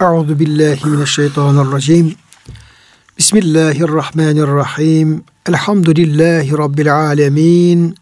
Euzu 0.00 0.38
billahi 0.38 0.88
mineşşeytanirracim. 0.88 2.14
Bismillahirrahmanirrahim. 3.18 5.24
Elhamdülillahi 5.48 6.58
rabbil 6.58 6.96
alamin. 6.96 7.94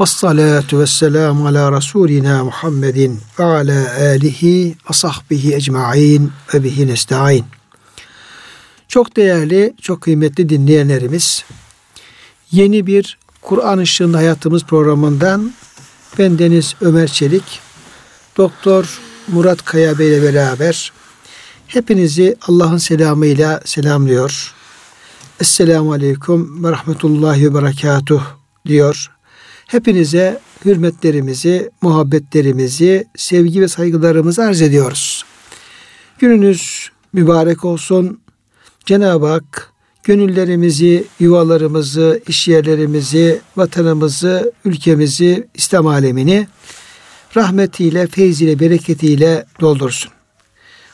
Ves 0.00 0.10
salatu 0.10 0.80
vesselam 0.80 1.46
ala 1.46 1.72
rasulina 1.72 2.44
Muhammedin 2.44 3.20
ve 3.38 3.44
ala 3.44 3.96
alihi 4.00 4.74
ve 4.90 4.92
sahbihi 4.92 5.54
ecmaîn 5.54 6.32
ve 6.54 6.64
bihi 6.64 6.86
nestaîn. 6.86 7.44
Çok 8.88 9.16
değerli, 9.16 9.74
çok 9.80 10.00
kıymetli 10.00 10.48
dinleyenlerimiz, 10.48 11.44
yeni 12.52 12.86
bir 12.86 13.18
Kur'an 13.42 13.80
Işığında 13.80 14.18
Hayatımız 14.18 14.64
programından 14.64 15.52
ben 16.18 16.38
Deniz 16.38 16.74
Ömer 16.80 17.08
Çelik, 17.08 17.60
Doktor 18.36 19.00
Murat 19.28 19.64
Kaya 19.64 19.98
Bey 19.98 20.08
ile 20.08 20.22
beraber 20.22 20.92
hepinizi 21.74 22.36
Allah'ın 22.48 22.76
selamıyla 22.76 23.60
selamlıyor. 23.64 24.54
Esselamu 25.40 25.92
Aleyküm 25.92 26.64
ve 26.64 26.70
Rahmetullahi 26.70 27.44
ve 27.44 27.54
Berekatuh 27.54 28.22
diyor. 28.66 29.10
Hepinize 29.66 30.40
hürmetlerimizi, 30.64 31.70
muhabbetlerimizi, 31.82 33.04
sevgi 33.16 33.60
ve 33.60 33.68
saygılarımızı 33.68 34.42
arz 34.42 34.62
ediyoruz. 34.62 35.24
Gününüz 36.18 36.90
mübarek 37.12 37.64
olsun. 37.64 38.20
Cenab-ı 38.84 39.26
Hak 39.26 39.72
gönüllerimizi, 40.02 41.04
yuvalarımızı, 41.20 42.20
işyerlerimizi, 42.28 43.40
vatanımızı, 43.56 44.52
ülkemizi, 44.64 45.48
İslam 45.54 45.86
alemini 45.86 46.46
rahmetiyle, 47.36 48.06
feyziyle, 48.06 48.60
bereketiyle 48.60 49.44
doldursun. 49.60 50.12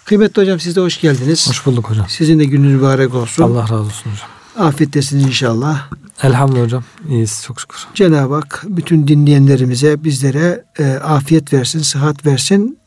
Kıymetli 0.06 0.42
hocam 0.42 0.60
siz 0.60 0.76
de 0.76 0.80
hoş 0.80 1.00
geldiniz. 1.00 1.48
Hoş 1.48 1.66
bulduk 1.66 1.90
hocam. 1.90 2.06
Sizin 2.08 2.38
de 2.38 2.44
gününüz 2.44 2.74
mübarek 2.74 3.14
olsun. 3.14 3.42
Allah 3.42 3.62
razı 3.62 3.74
olsun 3.74 4.10
hocam. 4.10 4.66
Afiyettesiniz 4.68 5.24
inşallah. 5.24 5.90
Elhamdülillah 6.22 6.64
hocam. 6.64 6.84
İyiyiz 7.08 7.42
çok 7.46 7.60
şükür. 7.60 7.78
Cenab-ı 7.94 8.34
Hak 8.34 8.64
bütün 8.68 9.08
dinleyenlerimize, 9.08 10.04
bizlere 10.04 10.64
e, 10.78 10.84
afiyet 10.84 11.52
versin, 11.52 11.82
sıhhat 11.82 12.26
versin 12.26 12.78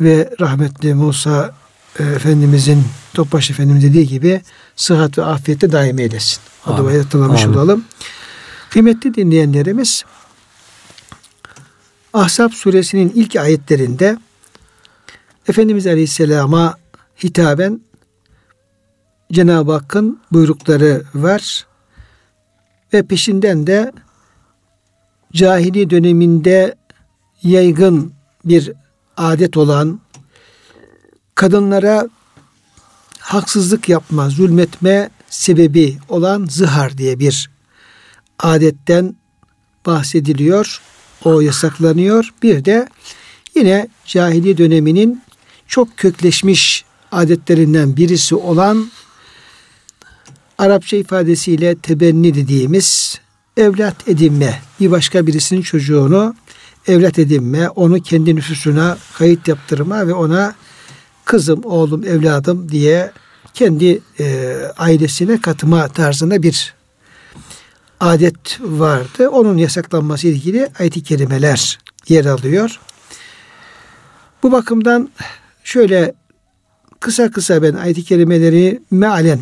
ve 0.00 0.30
rahmetli 0.40 0.94
Musa 0.94 1.54
e, 1.98 2.04
Efendimizin, 2.04 2.84
Topbaş 3.14 3.50
Efendimiz 3.50 3.82
dediği 3.82 4.08
gibi 4.08 4.40
sıhhat 4.76 5.18
ve 5.18 5.24
afiyette 5.24 5.72
daim 5.72 5.98
eylesin. 5.98 6.38
O 6.66 6.76
duayı 6.76 7.02
hatırlamış 7.02 7.44
Amin. 7.44 7.54
olalım. 7.54 7.84
Kıymetli 8.70 9.14
dinleyenlerimiz, 9.14 10.04
Ahzab 12.12 12.50
suresinin 12.50 13.12
ilk 13.14 13.36
ayetlerinde 13.36 14.18
Efendimiz 15.50 15.86
Aleyhisselam'a 15.86 16.74
hitaben 17.24 17.80
Cenab-ı 19.32 19.72
Hakk'ın 19.72 20.20
buyrukları 20.32 21.04
var 21.14 21.66
ve 22.92 23.02
peşinden 23.02 23.66
de 23.66 23.92
cahili 25.32 25.90
döneminde 25.90 26.74
yaygın 27.42 28.12
bir 28.44 28.72
adet 29.16 29.56
olan 29.56 30.00
kadınlara 31.34 32.08
haksızlık 33.18 33.88
yapma, 33.88 34.30
zulmetme 34.30 35.10
sebebi 35.30 35.98
olan 36.08 36.46
zihar 36.50 36.98
diye 36.98 37.18
bir 37.18 37.50
adetten 38.38 39.16
bahsediliyor. 39.86 40.82
O 41.24 41.40
yasaklanıyor. 41.40 42.34
Bir 42.42 42.64
de 42.64 42.88
yine 43.54 43.88
cahili 44.06 44.58
döneminin 44.58 45.22
çok 45.70 45.96
kökleşmiş 45.96 46.84
adetlerinden 47.12 47.96
birisi 47.96 48.34
olan 48.34 48.90
Arapça 50.58 50.96
ifadesiyle 50.96 51.74
tebenni 51.74 52.34
dediğimiz 52.34 53.18
evlat 53.56 54.08
edinme. 54.08 54.60
Bir 54.80 54.90
başka 54.90 55.26
birisinin 55.26 55.62
çocuğunu 55.62 56.34
evlat 56.86 57.18
edinme, 57.18 57.68
onu 57.68 58.02
kendi 58.02 58.36
nüfusuna 58.36 58.98
kayıt 59.18 59.48
yaptırma 59.48 60.06
ve 60.06 60.14
ona 60.14 60.54
kızım, 61.24 61.64
oğlum, 61.64 62.04
evladım 62.04 62.68
diye 62.68 63.12
kendi 63.54 64.00
e, 64.20 64.56
ailesine 64.78 65.40
katma 65.40 65.88
tarzında 65.88 66.42
bir 66.42 66.74
adet 68.00 68.60
vardı. 68.60 69.28
Onun 69.28 69.56
yasaklanması 69.56 70.28
ilgili 70.28 70.68
ayet-i 70.78 71.02
kerimeler 71.02 71.78
yer 72.08 72.24
alıyor. 72.24 72.80
Bu 74.42 74.52
bakımdan 74.52 75.10
şöyle 75.64 76.14
kısa 77.00 77.30
kısa 77.30 77.62
ben 77.62 77.74
ayet-i 77.74 78.04
kerimeleri 78.04 78.80
mealen 78.90 79.40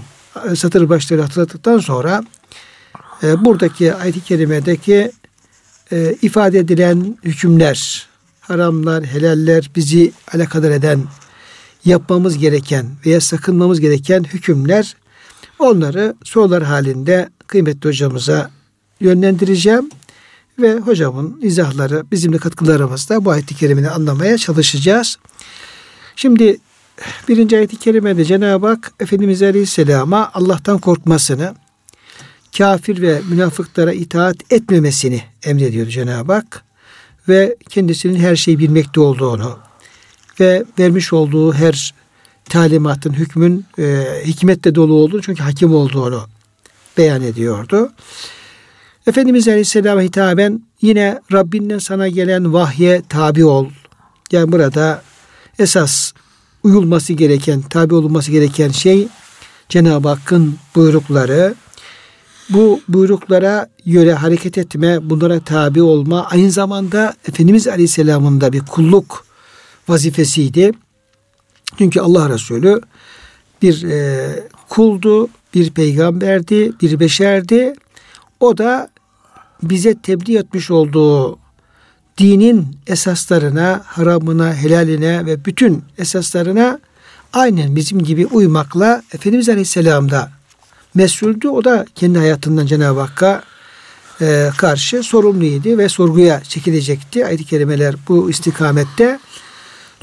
e, 0.51 0.57
satır 0.57 0.89
başları 0.89 1.23
hatırlattıktan 1.23 1.79
sonra 1.79 2.23
e, 3.23 3.45
buradaki 3.45 3.95
ayet-i 3.95 4.21
kerimedeki 4.21 5.13
e, 5.93 6.17
ifade 6.23 6.59
edilen 6.59 7.19
hükümler, 7.25 8.07
haramlar, 8.41 9.05
helaller 9.05 9.71
bizi 9.77 10.13
alakadar 10.35 10.71
eden, 10.71 11.05
yapmamız 11.85 12.39
gereken 12.39 12.87
veya 13.07 13.21
sakınmamız 13.21 13.81
gereken 13.81 14.25
hükümler 14.25 14.97
onları 15.59 16.15
sorular 16.25 16.63
halinde 16.63 17.29
kıymetli 17.47 17.89
hocamıza 17.89 18.51
yönlendireceğim 19.01 19.91
ve 20.59 20.79
hocamın 20.79 21.41
izahları 21.43 22.05
bizimle 22.11 22.39
katkılarımızla 22.39 23.25
bu 23.25 23.31
ayet-i 23.31 23.55
kerimini 23.55 23.91
anlamaya 23.91 24.39
çalışacağız. 24.39 25.19
Şimdi 26.21 26.59
birinci 27.29 27.57
ayet-i 27.57 27.77
kerimede 27.77 28.25
Cenab-ı 28.25 28.67
Hak 28.67 28.93
Efendimiz 29.01 29.43
Aleyhisselam'a 29.43 30.31
Allah'tan 30.35 30.79
korkmasını, 30.79 31.55
kafir 32.59 33.03
ve 33.03 33.23
münafıklara 33.29 33.93
itaat 33.93 34.53
etmemesini 34.53 35.23
emrediyor 35.43 35.87
Cenab-ı 35.87 36.33
Hak 36.33 36.65
ve 37.29 37.57
kendisinin 37.69 38.19
her 38.19 38.37
şeyi 38.37 38.59
bilmekte 38.59 39.01
olduğunu 39.01 39.59
ve 40.41 40.65
vermiş 40.79 41.13
olduğu 41.13 41.53
her 41.53 41.95
talimatın, 42.45 43.13
hükmün 43.13 43.65
e, 43.79 44.05
hikmetle 44.25 44.75
dolu 44.75 44.95
olduğunu 44.95 45.23
çünkü 45.23 45.43
hakim 45.43 45.75
olduğunu 45.75 46.27
beyan 46.97 47.23
ediyordu. 47.23 47.93
Efendimiz 49.07 49.49
Aleyhisselam'a 49.49 50.03
hitaben 50.03 50.63
yine 50.83 51.21
Rabbinden 51.33 51.79
sana 51.79 52.09
gelen 52.09 52.53
vahye 52.53 53.03
tabi 53.09 53.45
ol. 53.45 53.67
Yani 54.33 54.53
burada 54.53 55.08
esas 55.59 56.13
uyulması 56.63 57.13
gereken, 57.13 57.63
tabi 57.63 57.95
olunması 57.95 58.33
gereken 58.33 58.71
şey 58.71 59.09
Cenab-ı 59.69 60.09
Hakk'ın 60.09 60.57
buyrukları. 60.75 61.55
Bu 62.51 62.81
buyruklara 62.89 63.69
göre 63.87 64.15
hareket 64.15 64.59
etme, 64.59 65.11
bunlara 65.11 65.41
tabi 65.41 65.83
olma 65.83 66.27
aynı 66.27 66.51
zamanda 66.51 67.15
Efendimiz 67.29 67.69
Aleyhisselam'ın 67.69 68.41
da 68.41 68.53
bir 68.53 68.61
kulluk 68.61 69.27
vazifesiydi. 69.89 70.73
Çünkü 71.79 72.01
Allah 72.01 72.29
Resulü 72.29 72.81
bir 73.63 73.83
e, 73.83 74.29
kuldu, 74.69 75.29
bir 75.55 75.71
peygamberdi, 75.71 76.73
bir 76.83 77.01
beşerdi. 77.01 77.75
O 78.41 78.59
da 78.59 78.89
bize 79.63 79.99
tebliğ 79.99 80.37
etmiş 80.37 80.71
olduğu 80.71 81.39
dinin 82.19 82.67
esaslarına, 82.87 83.83
haramına, 83.87 84.55
helaline 84.55 85.27
ve 85.27 85.45
bütün 85.45 85.83
esaslarına 85.99 86.79
aynen 87.33 87.77
bizim 87.77 88.05
gibi 88.05 88.27
uymakla 88.27 89.03
Efendimiz 89.13 89.49
Aleyhisselam 89.49 90.11
da 90.11 90.31
mesuldü. 90.95 91.49
O 91.49 91.65
da 91.65 91.87
kendi 91.95 92.19
hayatından 92.19 92.67
Cenab-ı 92.67 93.01
Hakk'a 93.01 93.43
e, 94.21 94.51
karşı 94.59 95.03
sorumluydu 95.03 95.79
ve 95.79 95.89
sorguya 95.89 96.43
çekilecekti. 96.43 97.27
Ayet-i 97.27 97.45
kerimeler 97.45 97.95
bu 98.09 98.31
istikamette. 98.31 99.19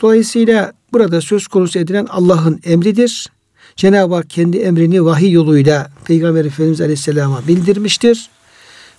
Dolayısıyla 0.02 0.74
burada 0.94 1.22
söz 1.22 1.48
konusu 1.48 1.80
edilen 1.80 2.06
Allah'ın 2.10 2.60
emridir. 2.64 3.30
Cenab-ı 3.76 4.16
Hak 4.16 4.30
kendi 4.30 4.58
emrini 4.58 5.06
vahiy 5.06 5.32
yoluyla 5.32 5.92
Peygamber 6.06 6.46
Efendimiz 6.46 6.82
Aleyhisselam'a 6.82 7.48
bildirmiştir. 7.48 8.30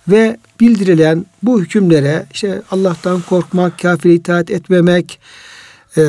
Ve 0.09 0.37
bildirilen 0.61 1.27
bu 1.43 1.61
hükümlere 1.61 2.27
işte 2.33 2.63
Allah'tan 2.71 3.21
korkmak, 3.21 3.79
kafire 3.79 4.15
itaat 4.15 4.51
etmemek, 4.51 5.19
e, 5.97 6.03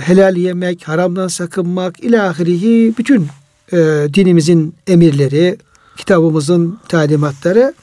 helal 0.00 0.36
yemek, 0.36 0.88
haramdan 0.88 1.28
sakınmak 1.28 2.00
ilahirihi 2.00 2.94
bütün 2.98 3.26
e, 3.72 3.76
dinimizin 4.14 4.74
emirleri, 4.86 5.56
kitabımızın 5.96 6.78
talimatları 6.88 7.74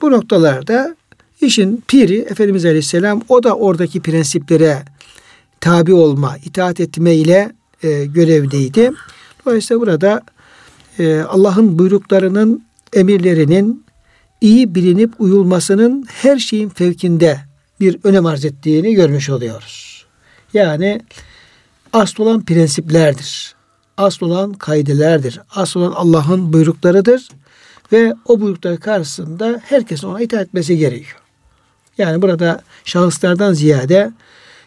bu 0.00 0.10
noktalarda 0.10 0.96
işin 1.40 1.84
piri 1.88 2.18
Efendimiz 2.18 2.64
Aleyhisselam 2.64 3.22
o 3.28 3.42
da 3.42 3.56
oradaki 3.56 4.00
prensiplere 4.00 4.82
tabi 5.60 5.94
olma, 5.94 6.36
itaat 6.44 6.80
etme 6.80 7.14
ile 7.14 7.52
e, 7.82 8.04
görevdeydi. 8.04 8.90
Dolayısıyla 9.46 9.80
burada 9.80 10.22
e, 10.98 11.20
Allah'ın 11.20 11.78
buyruklarının, 11.78 12.64
emirlerinin 12.92 13.84
iyi 14.40 14.74
bilinip 14.74 15.12
uyulmasının 15.18 16.06
her 16.08 16.38
şeyin 16.38 16.68
fevkinde 16.68 17.40
bir 17.80 17.98
önem 18.04 18.26
arz 18.26 18.44
ettiğini 18.44 18.94
görmüş 18.94 19.30
oluyoruz. 19.30 20.04
Yani 20.54 21.00
asıl 21.92 22.22
olan 22.22 22.44
prensiplerdir. 22.44 23.54
Asıl 23.96 24.26
olan 24.26 24.52
kaidelerdir. 24.52 25.40
Asıl 25.50 25.80
olan 25.80 25.92
Allah'ın 25.92 26.52
buyruklarıdır. 26.52 27.28
Ve 27.92 28.14
o 28.24 28.40
buyruklar 28.40 28.80
karşısında 28.80 29.60
herkesin 29.64 30.06
ona 30.06 30.20
itaat 30.20 30.42
etmesi 30.42 30.78
gerekiyor. 30.78 31.20
Yani 31.98 32.22
burada 32.22 32.62
şahıslardan 32.84 33.52
ziyade 33.52 34.12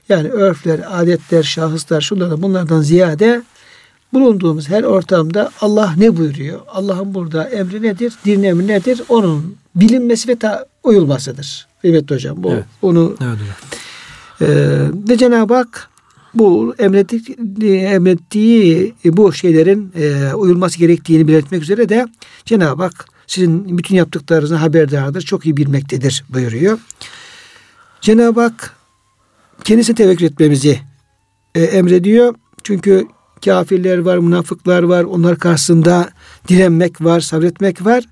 yani 0.09 0.29
örfler, 0.29 0.79
adetler, 0.89 1.43
şahıslar, 1.43 2.01
şunlardan 2.01 2.41
bunlardan 2.41 2.81
ziyade 2.81 3.43
bulunduğumuz 4.13 4.69
her 4.69 4.83
ortamda 4.83 5.51
Allah 5.61 5.93
ne 5.97 6.17
buyuruyor? 6.17 6.59
Allah'ın 6.67 7.13
burada 7.13 7.43
emri 7.43 7.81
nedir? 7.81 8.13
Din 8.25 8.43
emri 8.43 8.67
nedir? 8.67 9.01
Onun 9.09 9.55
bilinmesi 9.75 10.27
ve 10.27 10.35
ta 10.35 10.65
uyulmasıdır. 10.83 11.67
Evet 11.83 12.11
hocam 12.11 12.43
bu 12.43 12.51
evet. 12.51 12.65
onu 12.81 13.15
evet 13.21 13.33
hocam. 13.33 14.51
E, 14.51 14.55
ve 15.09 15.17
Cenab-ı 15.17 15.53
Hak 15.53 15.89
bu 16.33 16.75
emrettiği, 16.79 17.77
emrettiği 17.77 18.93
bu 19.05 19.33
şeylerin 19.33 19.91
e, 19.95 20.33
uyulması 20.33 20.79
gerektiğini 20.79 21.27
belirtmek 21.27 21.61
üzere 21.61 21.89
de 21.89 22.07
Cenab-ı 22.45 22.83
Hak 22.83 23.05
sizin 23.27 23.77
bütün 23.77 23.95
yaptıklarınızı 23.95 24.55
haberdardır, 24.55 25.21
çok 25.21 25.45
iyi 25.45 25.57
bilmektedir 25.57 26.23
buyuruyor. 26.29 26.79
Cenab-ı 28.01 28.41
Hak 28.41 28.75
kendisine 29.63 29.95
tevekkül 29.95 30.25
etmemizi 30.25 30.79
e, 31.55 31.63
emrediyor. 31.63 32.35
Çünkü 32.63 33.07
kafirler 33.45 33.97
var, 33.97 34.17
münafıklar 34.17 34.83
var. 34.83 35.03
Onlar 35.03 35.37
karşısında 35.37 36.09
direnmek 36.47 37.01
var, 37.01 37.19
sabretmek 37.19 37.85
var. 37.85 38.03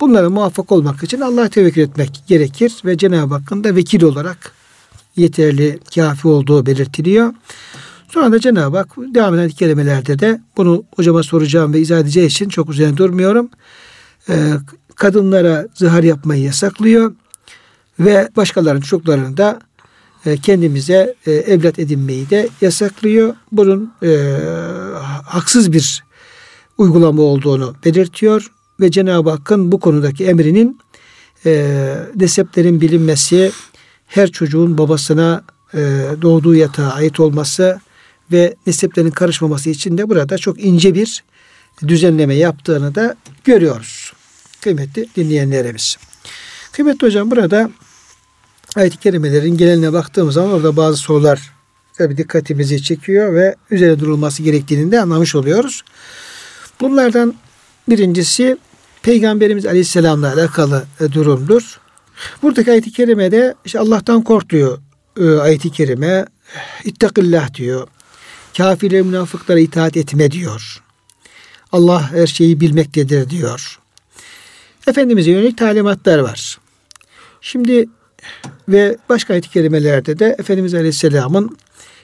Bunlara 0.00 0.30
muvaffak 0.30 0.72
olmak 0.72 1.02
için 1.02 1.20
Allah'a 1.20 1.48
tevekkül 1.48 1.82
etmek 1.82 2.22
gerekir 2.26 2.72
ve 2.84 2.98
Cenab-ı 2.98 3.34
Hakk'ın 3.34 3.64
da 3.64 3.76
vekil 3.76 4.02
olarak 4.02 4.52
yeterli, 5.16 5.78
kafi 5.94 6.28
olduğu 6.28 6.66
belirtiliyor. 6.66 7.34
Sonra 8.08 8.32
da 8.32 8.40
Cenab-ı 8.40 8.76
Hak 8.76 8.96
devam 8.96 9.34
eden 9.34 9.48
kelimelerde 9.48 10.18
de 10.18 10.40
bunu 10.56 10.84
hocama 10.96 11.22
soracağım 11.22 11.72
ve 11.72 11.80
izah 11.80 11.98
edeceği 11.98 12.26
için 12.26 12.48
çok 12.48 12.70
üzerine 12.70 12.96
durmuyorum. 12.96 13.50
Ee, 14.28 14.52
kadınlara 14.94 15.66
zihar 15.74 16.02
yapmayı 16.02 16.42
yasaklıyor 16.42 17.14
ve 18.00 18.28
başkalarının 18.36 18.80
çocuklarını 18.80 19.36
da 19.36 19.58
kendimize 20.42 21.14
e, 21.26 21.32
evlat 21.32 21.78
edinmeyi 21.78 22.30
de 22.30 22.48
yasaklıyor. 22.60 23.34
Bunun 23.52 23.92
e, 24.02 24.38
haksız 25.24 25.72
bir 25.72 26.04
uygulama 26.78 27.22
olduğunu 27.22 27.74
belirtiyor 27.84 28.50
ve 28.80 28.90
Cenab-ı 28.90 29.30
Hakk'ın 29.30 29.72
bu 29.72 29.80
konudaki 29.80 30.24
emrinin 30.24 30.78
e, 31.46 31.94
neseplerin 32.14 32.80
bilinmesi, 32.80 33.52
her 34.06 34.30
çocuğun 34.30 34.78
babasına 34.78 35.44
e, 35.74 35.78
doğduğu 36.22 36.54
yatağa 36.54 36.92
ait 36.92 37.20
olması 37.20 37.80
ve 38.32 38.54
neseplerin 38.66 39.10
karışmaması 39.10 39.70
için 39.70 39.98
de 39.98 40.08
burada 40.08 40.38
çok 40.38 40.64
ince 40.64 40.94
bir 40.94 41.24
düzenleme 41.88 42.34
yaptığını 42.34 42.94
da 42.94 43.14
görüyoruz. 43.44 44.12
Kıymetli 44.60 45.08
dinleyenlerimiz. 45.16 45.96
Kıymetli 46.72 47.06
hocam 47.06 47.30
burada 47.30 47.70
ayet-i 48.76 48.98
kerimelerin 48.98 49.56
geneline 49.56 49.92
baktığımız 49.92 50.34
zaman 50.34 50.52
orada 50.52 50.76
bazı 50.76 50.96
sorular 50.96 51.52
tabi 51.98 52.16
dikkatimizi 52.16 52.82
çekiyor 52.82 53.34
ve 53.34 53.54
üzerine 53.70 54.00
durulması 54.00 54.42
gerektiğini 54.42 54.92
de 54.92 55.00
anlamış 55.00 55.34
oluyoruz. 55.34 55.82
Bunlardan 56.80 57.34
birincisi 57.88 58.56
Peygamberimiz 59.02 59.66
Aleyhisselam'la 59.66 60.32
alakalı 60.32 60.84
e, 61.00 61.12
durumdur. 61.12 61.80
Buradaki 62.42 62.70
ayet-i 62.70 62.92
kerimede 62.92 63.54
işte 63.64 63.78
Allah'tan 63.78 64.22
kork 64.24 64.50
diyor 64.50 64.78
e, 65.20 65.28
ayet-i 65.28 65.70
kerime. 65.70 66.26
İttakillah 66.84 67.54
diyor. 67.54 67.88
Kafirle 68.56 69.02
münafıklara 69.02 69.58
itaat 69.58 69.96
etme 69.96 70.30
diyor. 70.30 70.82
Allah 71.72 72.12
her 72.12 72.26
şeyi 72.26 72.60
bilmektedir 72.60 73.30
diyor. 73.30 73.80
Efendimiz'e 74.86 75.30
yönelik 75.30 75.58
talimatlar 75.58 76.18
var. 76.18 76.58
Şimdi 77.40 77.88
ve 78.68 78.96
başka 79.08 79.32
ayet-i 79.32 79.50
kerimelerde 79.50 80.18
de 80.18 80.36
Efendimiz 80.38 80.74
Aleyhisselam'ın 80.74 81.56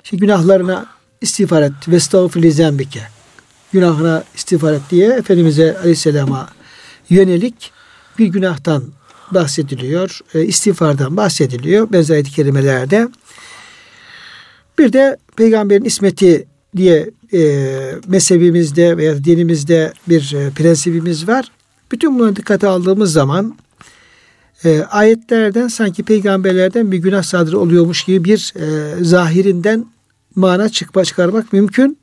işte 0.04 0.16
günahlarına 0.16 0.86
istiğfar 1.20 1.62
et 1.62 1.72
ve 1.88 1.96
estağfirli 1.96 2.52
zembike 2.52 3.00
günahına 3.72 4.24
istiğfar 4.34 4.72
et 4.72 4.82
diye 4.90 5.08
Efendimiz'e 5.08 5.78
Aleyhisselam'a 5.78 6.48
yönelik 7.10 7.72
bir 8.18 8.26
günahtan 8.26 8.84
bahsediliyor. 9.30 10.20
E, 10.34 10.44
istiğfardan 10.44 11.16
bahsediliyor 11.16 11.92
benzer 11.92 12.14
ayet-i 12.14 12.30
kerimelerde. 12.30 13.08
Bir 14.78 14.92
de 14.92 15.16
peygamberin 15.36 15.84
ismeti 15.84 16.46
diye 16.76 17.10
e, 17.32 17.40
mezhebimizde 18.06 18.96
veya 18.96 19.24
dinimizde 19.24 19.92
bir 20.08 20.34
e, 20.34 20.50
prensibimiz 20.50 21.28
var. 21.28 21.50
Bütün 21.92 22.18
bunları 22.18 22.36
dikkate 22.36 22.66
aldığımız 22.66 23.12
zaman 23.12 23.56
e, 24.64 24.82
ayetlerden 24.82 25.68
sanki 25.68 26.02
peygamberlerden 26.02 26.92
bir 26.92 26.98
günah 26.98 27.22
sadır 27.22 27.52
oluyormuş 27.52 28.04
gibi 28.04 28.24
bir 28.24 28.52
e, 28.56 28.96
zahirinden 29.04 29.86
mana 30.36 30.68
çıkma 30.68 31.04
çıkarmak 31.04 31.52
mümkün. 31.52 31.98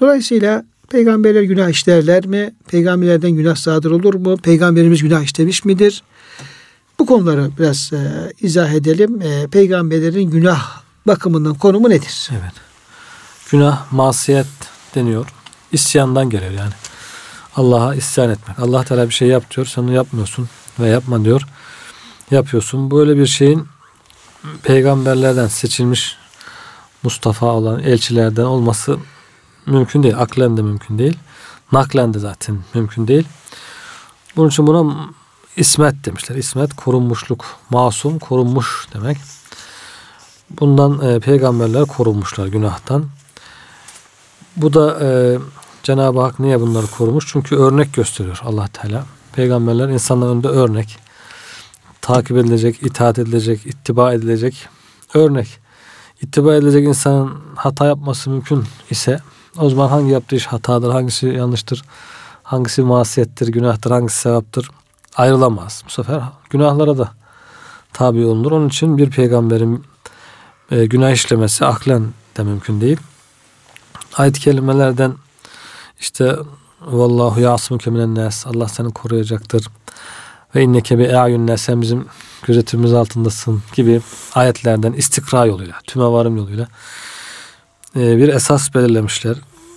Dolayısıyla 0.00 0.64
peygamberler 0.90 1.42
günah 1.42 1.68
işlerler 1.68 2.26
mi? 2.26 2.54
Peygamberlerden 2.68 3.30
günah 3.30 3.56
sadır 3.56 3.90
olur 3.90 4.14
mu? 4.14 4.36
Peygamberimiz 4.36 5.02
günah 5.02 5.22
işlemiş 5.22 5.64
midir? 5.64 6.02
Bu 6.98 7.06
konuları 7.06 7.50
biraz 7.58 7.92
e, 7.92 8.32
izah 8.40 8.70
edelim. 8.70 9.22
E, 9.22 9.46
peygamberlerin 9.46 10.30
günah 10.30 10.82
bakımından 11.06 11.54
konumu 11.54 11.90
nedir? 11.90 12.28
Evet. 12.32 12.52
Günah 13.50 13.92
masiyet 13.92 14.46
deniyor. 14.94 15.26
İsyandan 15.72 16.30
geliyor 16.30 16.52
yani. 16.52 16.72
Allah'a 17.56 17.94
isyan 17.94 18.30
etmek. 18.30 18.58
Allah 18.58 18.84
Teala 18.84 19.08
bir 19.08 19.14
şey 19.14 19.28
yap 19.28 19.56
diyor. 19.56 19.66
Sen 19.66 19.82
onu 19.82 19.92
yapmıyorsun 19.92 20.48
ve 20.80 20.88
yapma 20.88 21.24
diyor. 21.24 21.42
Yapıyorsun. 22.30 22.90
Böyle 22.90 23.16
bir 23.16 23.26
şeyin 23.26 23.68
peygamberlerden 24.62 25.46
seçilmiş 25.46 26.16
Mustafa 27.02 27.46
olan 27.46 27.80
elçilerden 27.80 28.44
olması 28.44 28.98
mümkün 29.66 30.02
değil. 30.02 30.18
Aklen 30.18 30.56
de 30.56 30.62
mümkün 30.62 30.98
değil. 30.98 31.18
Naklen 31.72 32.14
de 32.14 32.18
zaten 32.18 32.58
mümkün 32.74 33.08
değil. 33.08 33.28
Bunun 34.36 34.48
için 34.48 34.66
buna 34.66 35.06
ismet 35.56 36.04
demişler. 36.04 36.36
İsmet 36.36 36.76
korunmuşluk. 36.76 37.44
Masum 37.70 38.18
korunmuş 38.18 38.88
demek. 38.94 39.18
Bundan 40.50 41.08
e, 41.08 41.20
peygamberler 41.20 41.84
korunmuşlar 41.84 42.46
günahtan. 42.46 43.06
Bu 44.56 44.72
da 44.72 44.98
e, 45.02 45.38
Cenab-ı 45.82 46.20
Hak 46.20 46.40
niye 46.40 46.60
bunları 46.60 46.86
korumuş? 46.86 47.26
Çünkü 47.28 47.56
örnek 47.56 47.94
gösteriyor 47.94 48.40
allah 48.44 48.68
Teala. 48.68 49.04
Peygamberler 49.32 49.88
insanların 49.88 50.32
önünde 50.32 50.48
örnek. 50.48 51.05
Takip 52.06 52.36
edilecek, 52.36 52.82
itaat 52.82 53.18
edilecek, 53.18 53.66
ittiba 53.66 54.12
edilecek 54.12 54.68
örnek. 55.14 55.58
İttiba 56.20 56.54
edilecek 56.54 56.84
insanın 56.84 57.34
hata 57.54 57.86
yapması 57.86 58.30
mümkün 58.30 58.64
ise 58.90 59.20
o 59.58 59.70
zaman 59.70 59.88
hangi 59.88 60.12
yaptığı 60.12 60.36
iş 60.36 60.46
hatadır, 60.46 60.90
hangisi 60.90 61.26
yanlıştır, 61.26 61.84
hangisi 62.42 62.82
masiyettir, 62.82 63.48
günahtır, 63.48 63.90
hangisi 63.90 64.18
sevaptır 64.18 64.70
ayrılamaz. 65.16 65.82
Bu 65.86 65.90
sefer 65.90 66.22
günahlara 66.50 66.98
da 66.98 67.10
tabi 67.92 68.24
olunur. 68.24 68.52
Onun 68.52 68.68
için 68.68 68.98
bir 68.98 69.10
peygamberin 69.10 69.84
e, 70.70 70.86
günah 70.86 71.10
işlemesi 71.10 71.64
aklen 71.64 72.06
de 72.36 72.42
mümkün 72.42 72.80
değil. 72.80 72.98
Ayet 74.16 74.38
kelimelerden 74.38 75.14
işte 76.00 76.36
vallahu 76.80 77.40
yasmuke 77.40 77.90
minen 77.90 78.14
nas 78.14 78.46
Allah 78.46 78.68
seni 78.68 78.92
koruyacaktır. 78.92 79.68
Ve 80.54 80.62
inneke 80.62 80.98
bi 80.98 81.16
ayun 81.16 81.56
sen 81.56 81.82
bizim 81.82 82.06
gözetimimiz 82.46 82.92
altındasın 82.92 83.62
gibi 83.74 84.00
ayetlerden 84.34 84.92
istikra 84.92 85.46
yoluyla, 85.46 85.74
tüme 85.86 86.04
varım 86.04 86.36
yoluyla 86.36 86.68
e, 87.96 88.16
bir 88.16 88.28
esas 88.28 88.74
belirlemişler. 88.74 89.36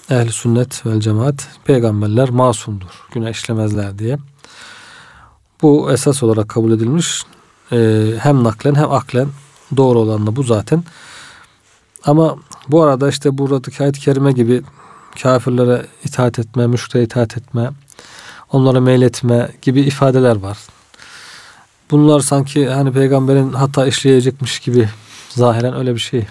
Ehli 0.10 0.32
sünnet 0.32 0.86
vel 0.86 1.00
cemaat 1.00 1.48
peygamberler 1.66 2.30
masumdur. 2.30 3.06
Günah 3.12 3.30
işlemezler 3.30 4.00
diye. 4.00 4.18
Bu 5.62 5.92
esas 5.92 6.24
olarak 6.24 6.50
kabul 6.50 6.72
edilmiş. 6.72 7.24
E, 7.72 8.06
hem 8.20 8.44
naklen 8.44 8.76
hem 8.76 8.92
aklen 8.92 9.28
doğru 9.78 10.00
olan 10.00 10.28
da 10.28 10.36
bu 10.36 10.44
zaten. 10.44 10.84
Ama 12.06 12.36
bu 12.68 12.84
arada 12.84 13.10
işte 13.10 13.38
buradaki 13.38 13.84
ayet-i 13.84 14.00
kerime 14.00 14.32
gibi 14.32 14.64
kafirlere 15.24 15.86
itaat 16.04 16.40
etme, 16.40 16.68
müşriklere 16.68 17.04
itaat 17.04 17.38
etme, 17.38 17.70
onlara 18.52 18.82
meyletme 18.82 19.50
gibi 19.62 19.82
ifadeler 19.82 20.36
var. 20.36 20.58
Bunlar 21.92 22.20
sanki 22.20 22.70
hani 22.70 22.92
peygamberin 22.92 23.54
hata 23.54 23.88
işleyecekmiş 23.88 24.60
gibi 24.60 24.90
zahiren 25.30 25.76
öyle 25.78 25.96
bir 25.96 26.00
şey 26.00 26.26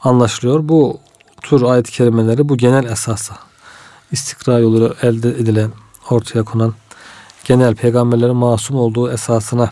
anlaşılıyor. 0.00 0.68
Bu 0.68 0.98
tür 1.42 1.62
ayet-i 1.62 1.92
kerimeleri 1.92 2.48
bu 2.48 2.56
genel 2.56 2.84
esasa 2.84 3.36
istikra 4.12 4.58
yolu 4.58 4.94
elde 5.02 5.28
edilen, 5.28 5.70
ortaya 6.10 6.42
konan 6.42 6.74
genel 7.44 7.74
peygamberlerin 7.74 8.36
masum 8.36 8.76
olduğu 8.76 9.12
esasına 9.12 9.70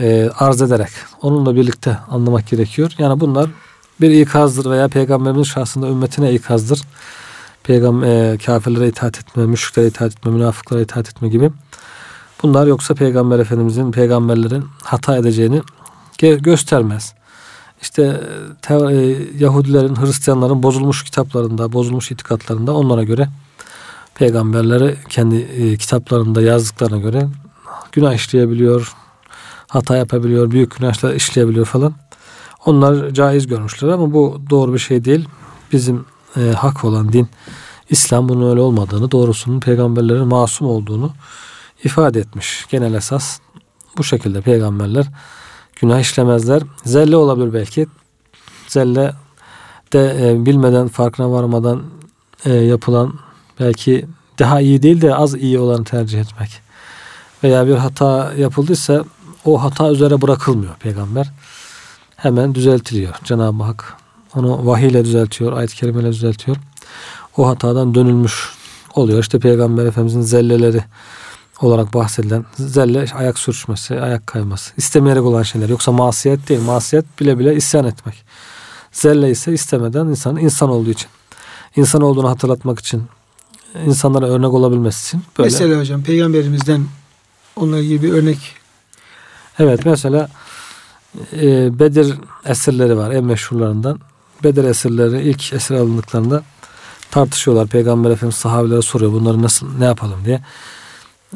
e, 0.00 0.30
arz 0.38 0.62
ederek 0.62 0.88
onunla 1.22 1.56
birlikte 1.56 1.98
anlamak 2.10 2.46
gerekiyor. 2.46 2.92
Yani 2.98 3.20
bunlar 3.20 3.50
bir 4.00 4.10
ikazdır 4.10 4.70
veya 4.70 4.88
peygamberimiz 4.88 5.46
şahsında 5.46 5.88
ümmetine 5.88 6.32
ikazdır. 6.32 6.82
Peygamber 7.64 8.32
e, 8.32 8.38
kafirlere 8.38 8.88
itaat 8.88 9.18
etme, 9.18 9.46
müşriklere 9.46 9.86
itaat 9.86 10.12
etme, 10.12 10.32
münafıklara 10.32 10.80
itaat 10.80 11.08
etme 11.08 11.28
gibi. 11.28 11.50
Bunlar 12.42 12.66
yoksa 12.66 12.94
peygamber 12.94 13.38
efendimizin 13.38 13.92
peygamberlerin 13.92 14.64
hata 14.82 15.16
edeceğini 15.16 15.62
göstermez. 16.18 17.14
İşte 17.82 18.20
te, 18.62 18.74
e, 18.74 19.16
Yahudilerin, 19.38 19.96
Hristiyanların 19.96 20.62
bozulmuş 20.62 21.04
kitaplarında, 21.04 21.72
bozulmuş 21.72 22.10
itikatlarında 22.10 22.72
onlara 22.72 23.02
göre 23.02 23.28
peygamberleri 24.14 24.96
kendi 25.08 25.36
e, 25.36 25.76
kitaplarında 25.76 26.42
yazdıklarına 26.42 26.98
göre 26.98 27.28
günah 27.92 28.14
işleyebiliyor, 28.14 28.94
hata 29.68 29.96
yapabiliyor, 29.96 30.50
büyük 30.50 30.78
günahlar 30.78 31.14
işleyebiliyor 31.14 31.66
falan. 31.66 31.94
Onlar 32.66 33.10
caiz 33.10 33.46
görmüşler 33.46 33.88
ama 33.88 34.12
bu 34.12 34.42
doğru 34.50 34.74
bir 34.74 34.78
şey 34.78 35.04
değil. 35.04 35.28
Bizim 35.72 36.04
e, 36.36 36.40
hak 36.40 36.84
olan 36.84 37.12
din 37.12 37.28
İslam 37.90 38.28
bunun 38.28 38.50
öyle 38.50 38.60
olmadığını, 38.60 39.10
doğrusunun 39.10 39.60
peygamberlerin 39.60 40.26
masum 40.26 40.66
olduğunu 40.66 41.12
ifade 41.84 42.20
etmiş. 42.20 42.66
Genel 42.70 42.94
esas 42.94 43.38
bu 43.98 44.04
şekilde 44.04 44.40
peygamberler 44.40 45.06
günah 45.80 46.00
işlemezler. 46.00 46.62
Zelle 46.84 47.16
olabilir 47.16 47.54
belki. 47.54 47.86
Zelle 48.68 49.12
de 49.92 50.30
e, 50.30 50.46
bilmeden, 50.46 50.88
farkına 50.88 51.30
varmadan 51.30 51.82
e, 52.44 52.54
yapılan 52.54 53.14
belki 53.60 54.06
daha 54.38 54.60
iyi 54.60 54.82
değil 54.82 55.00
de 55.00 55.14
az 55.14 55.34
iyi 55.34 55.58
olanı 55.58 55.84
tercih 55.84 56.20
etmek. 56.20 56.60
Veya 57.44 57.66
bir 57.66 57.74
hata 57.74 58.32
yapıldıysa 58.38 59.04
o 59.44 59.62
hata 59.62 59.90
üzere 59.90 60.22
bırakılmıyor 60.22 60.74
peygamber. 60.74 61.30
Hemen 62.16 62.54
düzeltiliyor. 62.54 63.14
Cenab-ı 63.24 63.62
Hak 63.62 64.01
onu 64.36 64.66
vahiy 64.66 64.88
ile 64.88 65.04
düzeltiyor, 65.04 65.52
ayet-i 65.52 65.76
kerimeyle 65.76 66.08
düzeltiyor. 66.08 66.56
O 67.36 67.48
hatadan 67.48 67.94
dönülmüş 67.94 68.50
oluyor. 68.94 69.20
İşte 69.20 69.38
Peygamber 69.38 69.86
Efendimizin 69.86 70.20
zelleleri 70.20 70.84
olarak 71.60 71.94
bahsedilen 71.94 72.44
zelle 72.56 73.06
ayak 73.14 73.38
sürçmesi, 73.38 74.00
ayak 74.00 74.26
kayması. 74.26 74.72
istemeyerek 74.76 75.22
olan 75.22 75.42
şeyler. 75.42 75.68
Yoksa 75.68 75.92
masiyet 75.92 76.48
değil. 76.48 76.60
Masiyet 76.60 77.20
bile 77.20 77.38
bile 77.38 77.56
isyan 77.56 77.84
etmek. 77.84 78.24
Zelle 78.92 79.30
ise 79.30 79.52
istemeden 79.52 80.06
insan 80.06 80.36
insan 80.36 80.70
olduğu 80.70 80.90
için. 80.90 81.08
insan 81.76 82.02
olduğunu 82.02 82.30
hatırlatmak 82.30 82.78
için, 82.78 83.02
insanlara 83.86 84.26
örnek 84.26 84.52
olabilmesi 84.52 85.06
için 85.06 85.22
böyle. 85.38 85.46
Mesela 85.46 85.80
hocam 85.80 86.02
peygamberimizden 86.02 86.86
onunla 87.56 87.78
ilgili 87.78 88.02
bir 88.02 88.12
örnek. 88.12 88.38
Evet 89.58 89.86
mesela 89.86 90.28
e, 91.32 91.78
Bedir 91.78 92.14
esirleri 92.44 92.96
var 92.96 93.10
en 93.10 93.24
meşhurlarından. 93.24 93.98
Bedir 94.44 94.64
esirleri 94.64 95.22
ilk 95.22 95.52
esir 95.52 95.74
alındıklarında 95.74 96.42
tartışıyorlar. 97.10 97.68
Peygamber 97.68 98.10
Efendimiz 98.10 98.36
sahabilere 98.36 98.82
soruyor 98.82 99.12
bunları 99.12 99.42
nasıl 99.42 99.78
ne 99.78 99.84
yapalım 99.84 100.24
diye. 100.24 100.40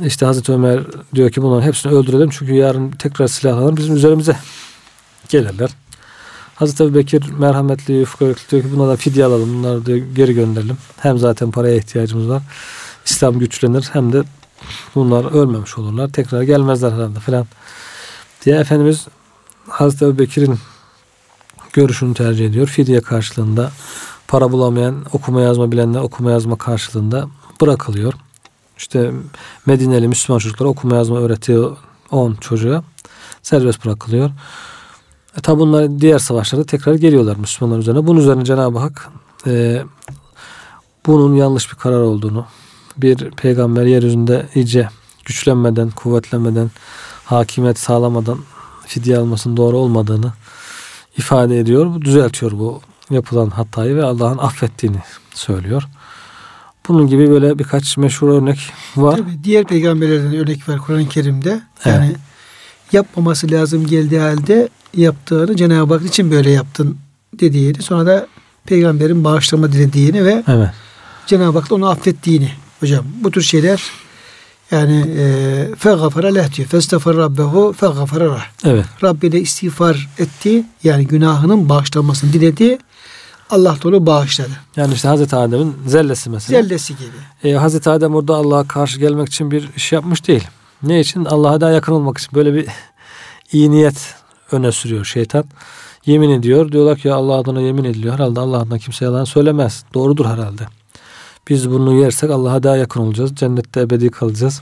İşte 0.05 0.27
Hazreti 0.27 0.53
Ömer 0.53 0.81
diyor 1.15 1.31
ki 1.31 1.43
bunların 1.43 1.67
hepsini 1.67 1.93
öldürelim 1.93 2.31
çünkü 2.31 2.55
yarın 2.55 2.91
tekrar 2.91 3.27
silahlanır 3.27 3.77
bizim 3.77 3.97
üzerimize 3.97 4.37
gelirler. 5.29 5.71
Hazreti 6.55 6.85
Ebu 6.85 6.95
Bekir 6.95 7.33
merhametli, 7.39 7.95
yufka 7.95 8.25
diyor 8.25 8.63
ki 8.63 8.73
buna 8.77 8.89
da 8.89 8.97
fidye 8.97 9.25
alalım. 9.25 9.55
Bunları 9.55 9.87
diyor 9.87 9.99
geri 9.99 10.35
gönderelim. 10.35 10.77
Hem 11.01 11.19
zaten 11.19 11.51
paraya 11.51 11.77
ihtiyacımız 11.77 12.29
var. 12.29 12.43
İslam 13.07 13.39
güçlenir 13.39 13.89
hem 13.93 14.13
de 14.13 14.23
bunlar 14.95 15.25
ölmemiş 15.33 15.79
olurlar. 15.79 16.09
Tekrar 16.09 16.43
gelmezler 16.43 16.93
herhalde 16.93 17.21
falan 17.21 17.47
diye 18.45 18.57
Efendimiz 18.57 19.07
Hazreti 19.69 20.05
Ebu 20.05 20.19
Bekir'in 20.19 20.59
görüşünü 21.77 22.15
tercih 22.15 22.47
ediyor. 22.47 22.67
Fidye 22.67 23.01
karşılığında 23.01 23.71
para 24.29 24.53
bulamayan 24.53 25.05
okuma 25.13 25.41
yazma 25.41 25.73
bilenler 25.73 26.01
okuma 26.01 26.31
yazma 26.31 26.59
karşılığında 26.59 27.29
bırakılıyor. 27.61 28.15
İşte 28.79 29.13
Medineli 29.67 30.09
Müslüman 30.09 30.39
çocuklara 30.39 30.69
okuma 30.69 30.97
yazma 30.97 31.19
öğretiyor 31.19 31.77
10 32.11 32.35
çocuğa 32.35 32.83
serbest 33.43 33.85
bırakılıyor. 33.85 34.31
E 35.39 35.41
tabi 35.41 35.61
bunlar 35.61 36.01
diğer 36.01 36.19
savaşlarda 36.19 36.67
tekrar 36.67 36.95
geliyorlar 36.95 37.37
Müslümanlar 37.37 37.79
üzerine. 37.79 38.07
Bunun 38.07 38.21
üzerine 38.21 38.45
Cenab-ı 38.45 38.79
Hak 38.79 39.09
e, 39.47 39.83
bunun 41.07 41.35
yanlış 41.35 41.73
bir 41.73 41.77
karar 41.77 42.01
olduğunu, 42.01 42.47
bir 42.97 43.31
peygamber 43.31 43.85
yeryüzünde 43.85 44.47
iyice 44.55 44.89
güçlenmeden, 45.25 45.91
kuvvetlenmeden, 45.91 46.71
hakimiyet 47.25 47.79
sağlamadan 47.79 48.39
fidye 48.87 49.19
almasının 49.19 49.57
doğru 49.57 49.77
olmadığını 49.77 50.33
ifade 51.19 51.59
ediyor. 51.59 52.01
Düzeltiyor 52.01 52.53
bu 52.53 52.81
yapılan 53.11 53.51
hatayı 53.51 53.97
ve 53.97 54.05
Allah'ın 54.05 54.39
affettiğini 54.39 54.99
söylüyor. 55.35 55.83
Bunun 56.89 57.07
gibi 57.07 57.31
böyle 57.31 57.59
birkaç 57.59 57.97
meşhur 57.97 58.29
örnek 58.29 58.73
var. 58.97 59.17
Tabii 59.17 59.45
diğer 59.45 59.65
peygamberlerden 59.65 60.37
örnek 60.37 60.69
var 60.69 60.79
Kur'an-ı 60.79 61.09
Kerim'de. 61.09 61.61
Yani 61.85 62.07
evet. 62.07 62.17
yapmaması 62.93 63.51
lazım 63.51 63.87
geldiği 63.87 64.21
halde 64.21 64.69
yaptığını 64.95 65.57
Cenab-ı 65.57 65.95
Hak 65.95 66.07
için 66.07 66.31
böyle 66.31 66.51
yaptın 66.51 66.99
dediğini 67.41 67.83
sonra 67.83 68.07
da 68.07 68.27
peygamberin 68.65 69.25
bağışlama 69.25 69.73
dilediğini 69.73 70.25
ve 70.25 70.45
evet. 70.49 70.69
Cenab-ı 71.27 71.59
Hak 71.59 71.71
da 71.71 71.75
onu 71.75 71.89
affettiğini 71.89 72.51
hocam 72.81 73.05
bu 73.21 73.31
tür 73.31 73.43
şeyler 73.43 73.83
yani 74.71 75.05
fegafara 75.79 76.27
leh 76.27 76.57
diyor. 76.57 76.69
Festafar 76.69 77.17
rabbehu 77.17 77.73
fegafara 77.73 78.27
rah. 78.27 78.45
Evet. 78.65 78.85
Rabbine 79.03 79.41
istiğfar 79.41 80.09
etti. 80.19 80.65
Yani 80.85 81.07
günahının 81.07 81.69
bağışlanmasını 81.69 82.33
diledi. 82.33 82.79
Allah 83.51 83.77
da 83.83 83.89
onu 83.89 84.07
bağışladı. 84.07 84.51
Yani 84.77 84.95
işte 84.95 85.09
Hazreti 85.09 85.37
Adem'in 85.37 85.77
zellesi 85.87 86.31
mesela. 86.31 86.63
Zellesi 86.63 86.97
gibi. 86.97 87.49
Ee, 87.51 87.53
Hazreti 87.53 87.91
Adem 87.91 88.15
orada 88.15 88.35
Allah'a 88.35 88.69
karşı 88.69 88.99
gelmek 89.01 89.29
için 89.29 89.51
bir 89.51 89.69
iş 89.77 89.93
yapmış 89.93 90.29
değil. 90.29 90.45
Ne 90.83 91.01
için? 91.01 91.25
Allah'a 91.25 91.61
daha 91.61 91.71
yakın 91.71 91.93
olmak 91.93 92.19
için. 92.19 92.31
Böyle 92.35 92.55
bir 92.55 92.67
iyi 93.53 93.71
niyet 93.71 94.15
öne 94.53 94.73
sürüyor 94.73 95.05
şeytan. 95.05 95.45
Yemin 96.07 96.31
ediyor. 96.31 96.73
Diyorlar 96.73 96.99
ki 96.99 97.13
Allah 97.13 97.35
adına 97.35 97.61
yemin 97.61 97.85
ediliyor. 97.85 98.15
Herhalde 98.15 98.41
Allah 98.41 98.59
adına 98.59 98.79
kimse 98.79 99.05
yalan 99.05 99.25
söylemez. 99.25 99.85
Doğrudur 99.95 100.27
herhalde. 100.27 100.63
Biz 101.49 101.71
bunu 101.71 101.95
yersek 101.95 102.31
Allah'a 102.31 102.63
daha 102.63 102.77
yakın 102.77 103.01
olacağız. 103.01 103.35
Cennette 103.35 103.81
ebedi 103.81 104.11
kalacağız. 104.11 104.61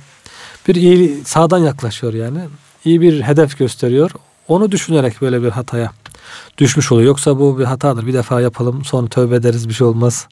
Bir 0.69 0.75
iyi 0.75 1.25
sağdan 1.25 1.59
yaklaşıyor 1.59 2.14
yani. 2.14 2.38
İyi 2.85 3.00
bir 3.00 3.23
hedef 3.23 3.59
gösteriyor. 3.59 4.11
Onu 4.49 4.73
düşünerek 4.73 5.21
böyle 5.21 5.43
bir 5.43 5.49
hataya 5.49 5.93
düşmüş 6.59 6.93
oluyor. 6.93 7.07
Yoksa 7.07 7.38
bu 7.38 7.59
bir 7.59 7.64
hatadır. 7.64 8.07
Bir 8.07 8.12
defa 8.12 8.41
yapalım 8.41 8.85
sonra 8.85 9.07
tövbe 9.07 9.35
ederiz 9.35 9.69
bir 9.69 9.75
şey 9.75 9.87
olmaz. 9.87 10.29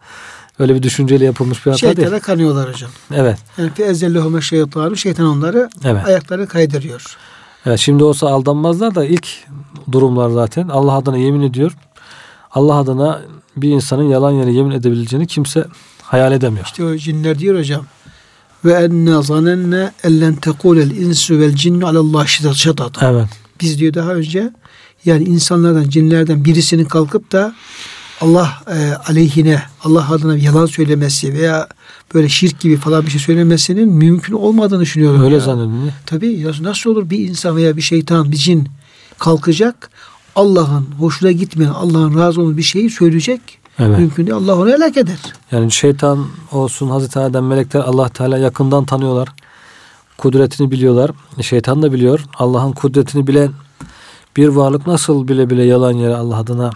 Öyle 0.58 0.74
bir 0.74 0.82
düşünceyle 0.82 1.24
yapılmış 1.24 1.66
bir 1.66 1.70
hata 1.70 1.78
Şeytana 1.78 1.96
değil. 1.96 2.06
Şeytana 2.06 2.20
kanıyorlar 2.20 2.68
hocam. 2.72 2.90
Evet. 3.14 3.38
Yani 3.58 3.70
fe 3.70 3.84
ezellehüme 3.84 4.40
şeytanı 4.40 4.96
şeytan 4.96 5.26
onları 5.26 5.70
evet. 5.84 6.06
ayaklarını 6.06 6.46
kaydırıyor. 6.46 7.16
Evet, 7.66 7.78
şimdi 7.78 8.04
olsa 8.04 8.28
aldanmazlar 8.28 8.94
da 8.94 9.04
ilk 9.04 9.28
durumlar 9.92 10.30
zaten 10.30 10.68
Allah 10.68 10.92
adına 10.92 11.16
yemin 11.16 11.42
ediyor. 11.42 11.76
Allah 12.50 12.74
adına 12.74 13.22
bir 13.56 13.70
insanın 13.70 14.02
yalan 14.02 14.30
yere 14.30 14.52
yemin 14.52 14.70
edebileceğini 14.70 15.26
kimse 15.26 15.64
hayal 16.12 16.32
edemiyor. 16.32 16.64
İşte 16.64 16.84
o 16.84 16.96
cinler 16.96 17.38
diyor 17.38 17.58
hocam. 17.58 17.86
Ve 18.64 18.72
enne 18.72 19.22
zanenne 19.22 19.92
ellen 20.04 20.34
tekulel 20.34 20.90
insu 20.90 21.38
vel 21.38 21.54
cinnu 21.54 21.86
alallah 21.86 22.26
şetat. 22.54 23.02
Evet. 23.02 23.28
Biz 23.60 23.78
diyor 23.78 23.94
daha 23.94 24.14
önce 24.14 24.50
yani 25.04 25.24
insanlardan 25.24 25.88
cinlerden 25.88 26.44
birisinin 26.44 26.84
kalkıp 26.84 27.32
da 27.32 27.54
Allah 28.20 28.50
e, 28.74 28.92
aleyhine 29.08 29.62
Allah 29.84 30.10
adına 30.10 30.36
yalan 30.36 30.66
söylemesi 30.66 31.34
veya 31.34 31.68
böyle 32.14 32.28
şirk 32.28 32.60
gibi 32.60 32.76
falan 32.76 33.06
bir 33.06 33.10
şey 33.10 33.20
söylemesinin 33.20 33.88
mümkün 33.88 34.34
olmadığını 34.34 34.80
düşünüyorum. 34.80 35.22
Öyle 35.22 35.40
zannediyorum. 35.40 35.92
Tabii 36.06 36.46
nasıl 36.60 36.90
olur 36.90 37.10
bir 37.10 37.18
insan 37.18 37.56
veya 37.56 37.76
bir 37.76 37.82
şeytan 37.82 38.32
bir 38.32 38.36
cin 38.36 38.68
kalkacak 39.18 39.90
Allah'ın 40.36 40.86
hoşuna 40.98 41.32
gitmeyen 41.32 41.70
Allah'ın 41.70 42.18
razı 42.18 42.40
olduğu 42.40 42.56
bir 42.56 42.62
şeyi 42.62 42.90
söyleyecek. 42.90 43.61
Evet. 43.86 43.98
Mümkün 43.98 44.26
değil. 44.26 44.36
Allah 44.36 44.56
onu 44.56 44.70
helak 44.70 44.96
eder. 44.96 45.18
Yani 45.52 45.72
şeytan 45.72 46.26
olsun 46.52 46.88
Hazreti 46.88 47.18
Adem 47.18 47.46
melekler 47.46 47.80
Allah 47.80 48.08
Teala 48.08 48.38
yakından 48.38 48.84
tanıyorlar. 48.84 49.28
Kudretini 50.18 50.70
biliyorlar. 50.70 51.10
Şeytan 51.40 51.82
da 51.82 51.92
biliyor. 51.92 52.20
Allah'ın 52.38 52.72
kudretini 52.72 53.26
bilen 53.26 53.50
bir 54.36 54.48
varlık 54.48 54.86
nasıl 54.86 55.28
bile 55.28 55.50
bile 55.50 55.64
yalan 55.64 55.92
yere 55.92 56.14
Allah 56.14 56.36
adına 56.36 56.70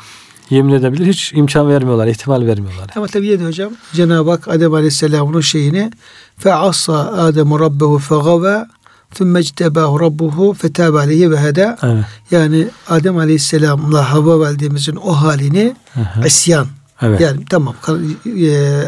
yemin 0.51 0.73
edebilir. 0.73 1.07
Hiç 1.07 1.33
imkan 1.33 1.69
vermiyorlar, 1.69 2.07
ihtimal 2.07 2.47
vermiyorlar. 2.47 2.91
Ama 2.97 3.07
tabii 3.07 3.27
yedi 3.27 3.45
hocam 3.45 3.73
Cenab-ı 3.93 4.31
Hak 4.31 4.49
Adem 4.49 4.75
Aleyhisselam'ın 4.75 5.41
şeyini 5.41 5.91
fe 6.39 6.55
assa 6.55 7.13
Adem 7.13 7.61
Rabbehu 7.61 7.99
fe 7.99 8.15
gave 8.15 8.67
thumme 9.15 9.43
ctebahu 9.43 10.01
Rabbuhu 10.01 10.55
fe 10.55 10.73
tebe 10.73 11.31
ve 11.31 11.41
heda. 11.41 11.79
Yani 12.31 12.69
Adem 12.89 13.19
Aleyhisselam'la 13.19 14.13
Havva 14.13 14.41
validemizin 14.41 14.97
o 14.97 15.13
halini 15.13 15.77
Hı-hı. 15.95 16.27
isyan 16.27 16.67
Evet. 17.03 17.21
Yani 17.21 17.45
tamam 17.51 17.75
e, 18.41 18.83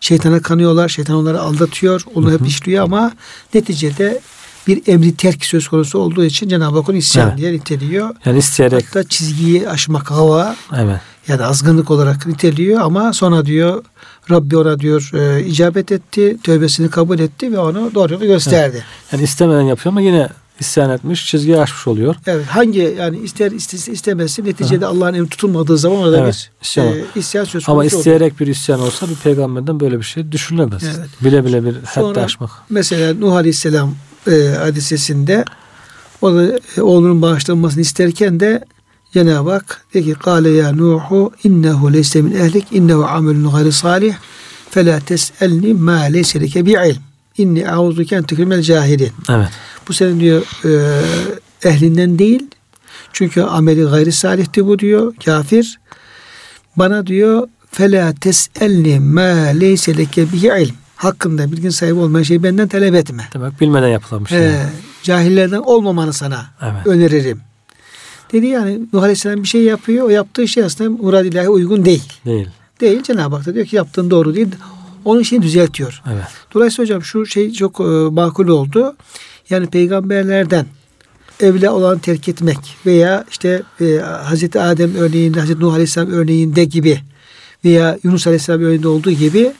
şeytana 0.00 0.42
kanıyorlar, 0.42 0.88
şeytan 0.88 1.16
onları 1.16 1.40
aldatıyor, 1.40 2.04
onu 2.14 2.26
Hı-hı. 2.26 2.38
hep 2.38 2.46
işliyor 2.46 2.84
ama 2.84 3.12
neticede 3.54 4.20
bir 4.66 4.82
emri 4.86 5.16
terk 5.16 5.44
söz 5.44 5.68
konusu 5.68 5.98
olduğu 5.98 6.24
için 6.24 6.48
Cenab-ı 6.48 6.78
Hak 6.78 6.88
onu 6.88 6.96
isyan 6.96 7.28
evet. 7.28 7.38
diye 7.38 7.52
niteliyor. 7.52 8.14
Yani 8.24 8.38
isteyerek. 8.38 8.86
Hatta 8.86 9.08
çizgiyi 9.08 9.68
aşmak 9.68 10.10
hava. 10.10 10.56
Evet. 10.76 11.00
Yani 11.28 11.44
azgınlık 11.44 11.90
olarak 11.90 12.26
niteliyor 12.26 12.80
ama 12.80 13.12
sonra 13.12 13.46
diyor 13.46 13.84
Rabbi 14.30 14.56
ona 14.56 14.80
diyor 14.80 15.10
e, 15.14 15.44
icabet 15.44 15.92
etti, 15.92 16.36
tövbesini 16.42 16.90
kabul 16.90 17.18
etti 17.18 17.52
ve 17.52 17.58
onu 17.58 17.94
doğru 17.94 18.12
yolu 18.12 18.26
gösterdi. 18.26 18.76
Evet. 18.76 19.12
Yani 19.12 19.22
istemeden 19.22 19.62
yapıyor 19.62 19.92
ama 19.92 20.00
yine 20.00 20.28
isyan 20.60 20.90
etmiş, 20.90 21.26
çizgiyi 21.26 21.58
aşmış 21.58 21.86
oluyor. 21.86 22.16
Evet, 22.26 22.46
hangi 22.46 22.96
yani 22.98 23.18
ister 23.18 23.52
istese 23.52 23.92
istemesi 23.92 24.44
neticede 24.44 24.86
Allah'ın 24.86 25.14
emri 25.14 25.28
tutulmadığı 25.28 25.78
zaman 25.78 25.98
orada 25.98 26.18
evet, 26.18 26.50
bir 26.60 26.64
isyan, 26.66 26.86
e, 26.86 27.04
isyan 27.16 27.44
söz 27.44 27.52
konusu 27.52 27.72
Ama 27.72 27.84
isteyerek 27.84 28.32
olur. 28.32 28.40
bir 28.40 28.46
isyan 28.46 28.80
olsa 28.80 29.08
bir 29.08 29.14
peygamberden 29.14 29.80
böyle 29.80 29.98
bir 29.98 30.04
şey 30.04 30.32
düşünülemez. 30.32 30.82
Evet. 30.84 31.08
Bile 31.20 31.44
bile 31.44 31.64
bir 31.64 31.76
hatta 31.84 32.20
aşmak. 32.20 32.50
Mesela 32.70 33.14
Nuh 33.14 33.32
Aleyhisselam 33.32 33.94
e, 34.26 34.54
hadisesinde 34.58 35.44
o 36.22 36.34
da 36.34 36.60
e, 36.76 36.82
oğlunun 36.82 37.22
bağışlanmasını 37.22 37.80
isterken 37.80 38.40
de 38.40 38.64
Cenab-ı 39.12 39.50
Hak 39.50 39.84
dedi 39.94 40.04
ki 40.04 40.14
Kale 40.14 40.50
ya 40.50 40.72
Nuhu 40.72 41.32
innehu 41.44 41.92
leyse 41.92 42.22
min 42.22 42.32
ehlik 42.32 42.66
innehu 42.72 43.04
amelun 43.04 43.50
gayri 43.50 43.72
salih 43.72 44.14
fela 44.70 45.00
tes'elni 45.00 45.74
ma 45.74 46.00
leyse 46.00 46.40
leke 46.40 46.66
bi 46.66 46.70
ilm 46.70 47.02
inni 47.38 47.70
a'udhuke 47.70 48.16
en 48.16 48.22
tükrimel 48.22 48.62
cahilin. 48.62 49.12
Evet. 49.30 49.48
Bu 49.92 49.96
senin 49.96 50.20
diyor 50.20 50.42
e, 50.64 51.68
ehlinden 51.68 52.18
değil. 52.18 52.42
Çünkü 53.12 53.42
ameli 53.42 53.84
gayri 53.84 54.12
salihti 54.12 54.66
bu 54.66 54.78
diyor. 54.78 55.14
Kafir. 55.24 55.80
Bana 56.76 57.06
diyor 57.06 57.48
fela 57.70 58.14
tes'elni 58.20 59.00
ma 59.00 59.22
leyse 59.60 59.98
leke 59.98 60.32
bi 60.32 60.36
ilm. 60.36 60.74
Hakkında 60.96 61.52
bilgin 61.52 61.70
sahibi 61.70 61.94
olmayan 61.94 62.22
şeyi 62.22 62.42
benden 62.42 62.68
talep 62.68 62.94
etme. 62.94 63.28
Demek 63.34 63.60
bilmeden 63.60 63.88
yapılan 63.88 64.24
bir 64.24 64.28
şey. 64.28 64.46
Ee, 64.46 64.66
cahillerden 65.02 65.58
olmamanı 65.58 66.12
sana 66.12 66.46
evet. 66.62 66.86
öneririm. 66.86 67.40
Dedi 68.32 68.46
yani 68.46 68.80
Nuh 68.92 69.02
Aleyhisselam 69.02 69.42
bir 69.42 69.48
şey 69.48 69.62
yapıyor. 69.62 70.06
O 70.06 70.08
yaptığı 70.08 70.48
şey 70.48 70.64
aslında 70.64 70.90
muradillahi 70.90 71.48
uygun 71.48 71.84
değil. 71.84 72.12
Değil. 72.24 72.48
Değil. 72.80 73.02
Cenab-ı 73.02 73.36
Hak 73.36 73.46
da 73.46 73.54
diyor 73.54 73.66
ki 73.66 73.76
yaptığın 73.76 74.10
doğru 74.10 74.34
değil. 74.34 74.48
Onun 75.04 75.22
şeyini 75.22 75.44
düzeltiyor. 75.44 76.02
Evet. 76.12 76.24
Dolayısıyla 76.54 76.84
hocam 76.84 77.02
şu 77.02 77.26
şey 77.26 77.52
çok 77.52 77.80
e, 77.80 77.82
makul 78.10 78.48
oldu. 78.48 78.96
Yani 79.52 79.66
peygamberlerden 79.66 80.66
evle 81.40 81.70
olan 81.70 81.98
terk 81.98 82.28
etmek 82.28 82.58
veya 82.86 83.24
işte 83.30 83.62
e, 83.80 83.96
Hazreti 83.98 84.60
Adem 84.60 84.94
örneğinde, 84.94 85.40
Hazreti 85.40 85.60
Nuh 85.60 85.72
Aleyhisselam 85.72 86.10
örneğinde 86.10 86.64
gibi 86.64 87.00
veya 87.64 87.98
Yunus 88.02 88.26
Aleyhisselam 88.26 88.62
örneğinde 88.62 88.88
olduğu 88.88 89.10
gibi 89.10 89.52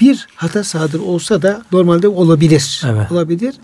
bir 0.00 0.26
hata 0.34 0.64
sadır 0.64 1.00
olsa 1.00 1.42
da 1.42 1.62
normalde 1.72 2.08
olabilir. 2.08 2.82
Evet. 2.86 3.12
Olabilir. 3.12 3.54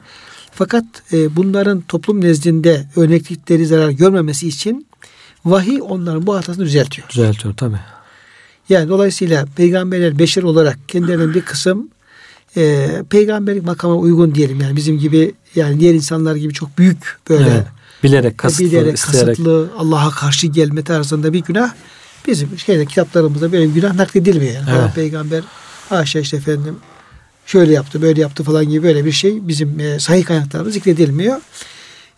Fakat 0.52 0.84
e, 1.12 1.36
bunların 1.36 1.80
toplum 1.80 2.20
nezdinde 2.20 2.86
örneklikleri 2.96 3.66
zarar 3.66 3.90
görmemesi 3.90 4.48
için 4.48 4.86
vahiy 5.44 5.78
onların 5.82 6.26
bu 6.26 6.34
hatasını 6.34 6.64
düzeltiyor. 6.64 7.08
Düzeltiyor 7.08 7.54
tabi. 7.56 7.76
Yani 8.68 8.88
dolayısıyla 8.88 9.46
peygamberler 9.56 10.18
beşer 10.18 10.42
olarak 10.42 10.78
kendilerinden 10.88 11.34
bir 11.34 11.40
kısım 11.40 11.88
e, 12.56 12.88
peygamberlik 13.10 13.64
makama 13.64 13.94
uygun 13.94 14.34
diyelim. 14.34 14.60
Yani 14.60 14.76
bizim 14.76 14.98
gibi 14.98 15.34
yani 15.56 15.80
diğer 15.80 15.94
insanlar 15.94 16.36
gibi 16.36 16.52
çok 16.52 16.78
büyük 16.78 17.18
böyle 17.28 17.50
evet. 17.50 17.66
bilerek 18.02 18.38
kasıtlı, 18.38 18.64
bilerek, 18.64 18.96
isteyerek. 18.96 19.26
kasıtlı 19.26 19.70
Allah'a 19.78 20.10
karşı 20.10 20.46
gelme 20.46 20.84
tarzında 20.84 21.32
bir 21.32 21.42
günah 21.42 21.72
bizim 22.26 22.58
şeyde 22.58 22.86
kitaplarımızda 22.86 23.52
böyle 23.52 23.66
günah 23.66 23.94
nakledilmiyor. 23.94 24.54
Yani. 24.54 24.80
Evet. 24.80 24.94
Peygamber 24.94 25.42
haşa 25.88 26.20
işte 26.20 26.36
efendim 26.36 26.76
şöyle 27.46 27.72
yaptı, 27.72 28.02
böyle 28.02 28.20
yaptı 28.20 28.44
falan 28.44 28.68
gibi 28.68 28.82
böyle 28.82 29.04
bir 29.04 29.12
şey 29.12 29.48
bizim 29.48 29.80
e, 29.80 30.00
sahih 30.00 30.24
kaynaklarımızda 30.24 30.72
zikredilmiyor. 30.72 31.40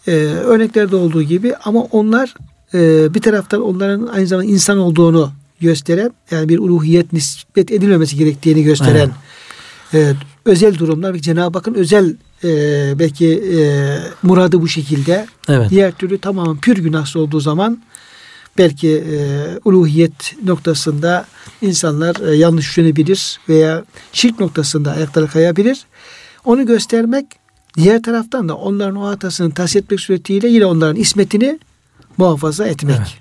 E, 0.07 0.13
örneklerde 0.25 0.97
olduğu 0.97 1.23
gibi 1.23 1.55
ama 1.57 1.81
onlar 1.81 2.35
e, 2.75 3.15
bir 3.15 3.21
taraftan 3.21 3.63
onların 3.63 4.07
aynı 4.07 4.27
zamanda 4.27 4.51
insan 4.51 4.79
olduğunu 4.79 5.33
gösteren 5.61 6.13
yani 6.31 6.49
bir 6.49 6.59
uluhiyet 6.59 7.13
nispet 7.13 7.73
edilmemesi 7.73 8.17
gerektiğini 8.17 8.63
gösteren 8.63 9.11
e, 9.95 10.13
özel 10.45 10.79
durumlar 10.79 11.15
ve 11.15 11.21
Cenab-ı 11.21 11.59
Hakk'ın 11.59 11.75
özel 11.75 12.17
e, 12.45 12.49
belki 12.99 13.27
e, 13.59 13.59
muradı 14.23 14.61
bu 14.61 14.69
şekilde. 14.69 15.27
Evet. 15.49 15.71
Diğer 15.71 15.93
türlü 15.93 16.19
tamamen 16.19 16.57
pür 16.57 16.77
günahsız 16.77 17.17
olduğu 17.17 17.41
zaman 17.41 17.83
belki 18.59 18.89
e, 18.89 19.19
uluhiyet 19.65 20.35
noktasında 20.45 21.27
insanlar 21.63 22.29
e, 22.29 22.37
yanlış 22.37 22.67
düşünebilir 22.67 23.41
veya 23.49 23.85
şirk 24.13 24.41
noktasında 24.41 24.93
ayakları 24.93 25.29
kayabilir. 25.29 25.87
Onu 26.45 26.67
göstermek 26.67 27.27
diğer 27.77 28.03
taraftan 28.03 28.49
da 28.49 28.55
onların 28.57 28.97
o 28.97 29.07
hatasını 29.07 29.55
tahsis 29.55 29.77
etmek 29.77 30.01
suretiyle 30.01 30.49
yine 30.49 30.65
onların 30.65 30.97
ismetini 30.97 31.59
muhafaza 32.17 32.67
etmek. 32.67 32.97
Evet. 32.97 33.15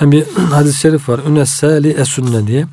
Yani 0.00 0.12
bir 0.12 0.24
hadis-i 0.50 0.80
şerif 0.80 1.08
var. 1.08 1.20
Ünesseli 1.28 1.88
esünne 1.88 2.46
diye. 2.46 2.66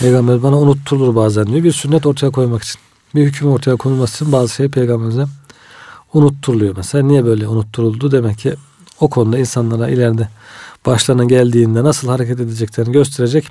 Peygamber 0.00 0.42
bana 0.42 0.58
unutturulur 0.58 1.14
bazen 1.14 1.46
diyor. 1.46 1.64
Bir 1.64 1.72
sünnet 1.72 2.06
ortaya 2.06 2.30
koymak 2.30 2.62
için. 2.62 2.80
Bir 3.14 3.26
hüküm 3.26 3.48
ortaya 3.48 3.76
konulması 3.76 4.32
bazı 4.32 4.54
şey 4.54 4.68
peygamberimize 4.68 5.24
unutturuluyor. 6.14 6.76
Mesela 6.76 7.04
niye 7.04 7.24
böyle 7.24 7.48
unutturuldu? 7.48 8.12
Demek 8.12 8.38
ki 8.38 8.54
o 9.00 9.10
konuda 9.10 9.38
insanlara 9.38 9.88
ileride 9.88 10.28
başlarına 10.86 11.24
geldiğinde 11.24 11.84
nasıl 11.84 12.08
hareket 12.08 12.40
edeceklerini 12.40 12.92
gösterecek 12.92 13.48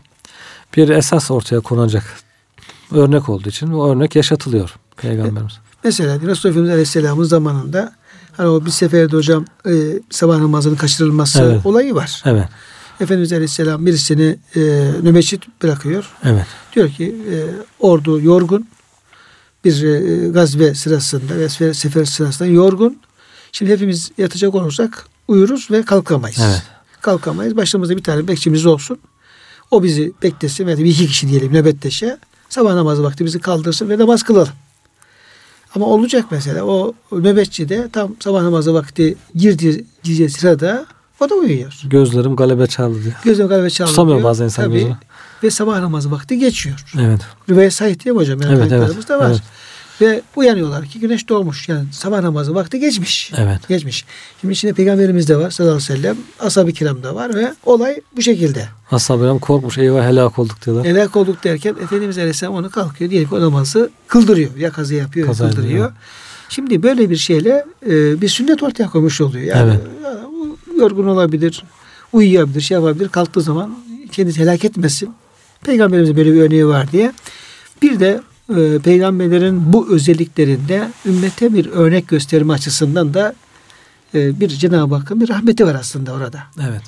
bir 0.78 0.90
esas 0.90 1.32
ortaya 1.32 1.62
konacak 1.62 2.04
örnek 2.92 3.30
olduğu 3.30 3.50
için 3.50 3.74
bu 3.74 3.88
örnek 3.88 4.16
yaşatılıyor 4.16 4.76
Peygamberimiz. 4.98 5.54
Mesela 5.84 6.16
Resulullah 6.16 6.38
Efendimiz 6.38 6.70
Aleyhisselam'ın 6.70 7.24
zamanında 7.24 7.94
hani 8.38 8.48
o 8.48 8.66
bir 8.66 8.72
seferde 8.72 9.16
hocam 9.16 9.46
e, 9.66 9.72
sabah 10.10 10.38
namazının 10.38 10.76
kaçırılması 10.76 11.42
evet. 11.42 11.66
olayı 11.66 11.96
var. 11.96 12.24
Evet. 12.26 12.48
Efendimiz 13.00 13.34
Aleyhisselam 13.34 13.86
birisini 13.86 14.38
e, 14.56 14.60
nöbetçi 15.04 15.40
bırakıyor. 15.64 16.10
Evet. 16.24 16.46
Diyor 16.76 16.90
ki 16.90 17.16
e, 17.32 17.36
ordu 17.80 18.22
yorgun 18.22 18.68
bir 19.66 19.84
e, 19.84 20.28
gazve 20.30 20.76
sırasında 20.76 21.38
ve 21.38 21.74
sefer 21.74 22.06
sırasında 22.06 22.50
yorgun. 22.50 22.98
Şimdi 23.52 23.72
hepimiz 23.72 24.12
yatacak 24.18 24.56
olursak 24.56 25.06
uyuruz 25.28 25.72
ve 25.72 25.84
kalkamayız. 25.86 26.40
Evet 26.44 26.64
kalkamayız. 27.04 27.58
Başımızda 27.58 27.98
bir 27.98 28.04
tane 28.04 28.28
bekçimiz 28.28 28.66
olsun. 28.66 28.98
O 29.72 29.84
bizi 29.84 30.12
beklesin 30.24 30.68
veya 30.68 30.78
bir 30.78 30.86
iki 30.86 31.08
kişi 31.08 31.30
diyelim 31.30 31.54
nöbetteşe. 31.54 32.18
Sabah 32.50 32.74
namazı 32.74 33.04
vakti 33.04 33.26
bizi 33.26 33.40
kaldırsın 33.40 33.90
ve 33.90 33.98
namaz 33.98 34.24
kılalım. 34.24 34.54
Ama 35.76 35.86
olacak 35.86 36.26
mesela 36.32 36.64
o 36.64 36.94
nöbetçi 37.12 37.70
de 37.70 37.90
tam 37.94 38.16
sabah 38.20 38.42
namazı 38.42 38.74
vakti 38.74 39.16
girdiği, 39.36 39.86
girdiği 40.04 40.30
sırada 40.30 40.86
o 41.20 41.30
da 41.30 41.36
uyuyor. 41.36 41.82
Gözlerim 41.84 42.36
galebe 42.36 42.68
çaldı 42.68 43.04
diyor. 43.04 43.16
Gözlerim 43.24 43.50
galebe 43.50 43.70
çaldı 43.70 43.90
Tutamıyor 43.90 44.18
diyor. 44.18 44.30
bazen 44.30 44.46
insan 44.46 44.66
Tabii. 44.66 44.74
gözünü. 44.74 44.98
Ve 45.44 45.52
sabah 45.52 45.80
namazı 45.80 46.12
vakti 46.12 46.40
geçiyor. 46.40 46.86
Evet. 47.00 47.22
Rivayet 47.50 47.74
sahih 47.74 48.00
diye 48.00 48.16
hocam? 48.16 48.42
Yani 48.42 48.60
evet, 48.60 48.72
evet. 48.72 49.10
da 49.10 49.20
var. 49.20 49.30
Evet. 49.30 49.42
Ve 50.02 50.22
uyanıyorlar 50.36 50.86
ki 50.86 51.00
güneş 51.00 51.30
doğmuş. 51.30 51.70
Yani 51.70 51.86
sabah 51.92 52.22
namazı 52.22 52.56
vakti 52.56 52.80
geçmiş. 52.80 53.32
Evet. 53.38 53.68
Geçmiş. 53.68 54.06
Şimdi 54.42 54.54
içinde 54.54 54.74
peygamberimiz 54.74 55.30
de 55.30 55.38
var 55.38 55.52
sallallahu 55.52 55.76
aleyhi 55.76 55.94
ve 55.94 55.96
sellem. 55.98 56.18
Ashab-ı 56.40 56.72
kiram 56.72 57.04
da 57.04 57.16
var 57.16 57.36
ve 57.36 57.54
olay 57.66 58.02
bu 58.18 58.22
şekilde. 58.22 58.68
Ashab-ı 58.92 59.22
kiram 59.22 59.40
korkmuş 59.40 59.78
eyvah 59.78 60.06
helak 60.06 60.40
olduk 60.40 60.66
diyorlar. 60.66 60.86
Helak 60.86 61.16
olduk 61.16 61.44
derken 61.44 61.76
Efendimiz 61.84 62.18
aleyhisselam 62.18 62.54
onu 62.54 62.70
kalkıyor. 62.70 63.12
Diyelim 63.12 63.30
ki 63.30 63.36
o 63.36 63.42
namazı 63.42 63.90
kıldırıyor. 64.08 64.56
Ya 64.56 64.72
kazı 64.72 64.96
yapıyor 64.96 65.28
kaza 65.28 65.50
kıldırıyor. 65.50 65.72
Ediyor. 65.72 65.92
Şimdi 66.50 66.84
böyle 66.84 67.10
bir 67.10 67.16
şeyle 67.16 67.66
e, 67.86 68.22
bir 68.22 68.28
sünnet 68.30 68.64
ortaya 68.64 68.90
koymuş 68.90 69.22
oluyor. 69.22 69.46
Yani 69.46 69.74
evet. 69.74 70.80
yorgun 70.80 71.08
olabilir, 71.08 71.64
uyuyabilir, 72.14 72.62
şey 72.62 72.76
yapabilir. 72.76 73.10
Kalktığı 73.10 73.42
zaman 73.42 73.78
kendisi 74.12 74.40
helak 74.40 74.66
etmesin. 74.66 75.14
Peygamberimizin 75.64 76.16
böyle 76.16 76.34
bir 76.34 76.42
örneği 76.42 76.68
var 76.68 76.92
diye. 76.92 77.14
Bir 77.82 78.00
de 78.00 78.22
e, 78.58 78.80
peygamberlerin 78.80 79.74
bu 79.74 79.90
özelliklerinde 79.90 80.90
ümmete 81.06 81.54
bir 81.54 81.66
örnek 81.66 82.08
gösterme 82.08 82.54
açısından 82.54 83.14
da 83.14 83.36
e, 84.16 84.40
bir 84.40 84.50
Cenab-ı 84.50 84.96
Hakk'ın 84.96 85.22
bir 85.22 85.30
rahmeti 85.30 85.66
var 85.66 85.76
aslında 85.76 86.14
orada. 86.14 86.44
Evet. 86.70 86.82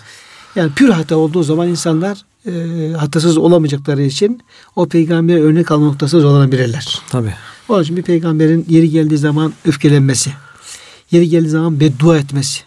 Yani 0.55 0.71
pür 0.71 0.89
hata 0.89 1.15
olduğu 1.15 1.43
zaman 1.43 1.67
insanlar 1.67 2.17
e, 2.45 2.91
hatasız 2.93 3.37
olamayacakları 3.37 4.01
için 4.01 4.41
o 4.75 4.87
peygamber 4.87 5.37
örnek 5.37 5.71
alma 5.71 5.85
noktasında 5.85 6.21
zorlanabilirler. 6.21 7.01
Tabi. 7.09 7.33
Onun 7.69 7.83
için 7.83 7.97
bir 7.97 8.03
peygamberin 8.03 8.65
yeri 8.69 8.89
geldiği 8.89 9.17
zaman 9.17 9.53
öfkelenmesi, 9.65 10.31
yeri 11.11 11.29
geldiği 11.29 11.49
zaman 11.49 11.79
beddua 11.79 12.17
etmesi, 12.17 12.61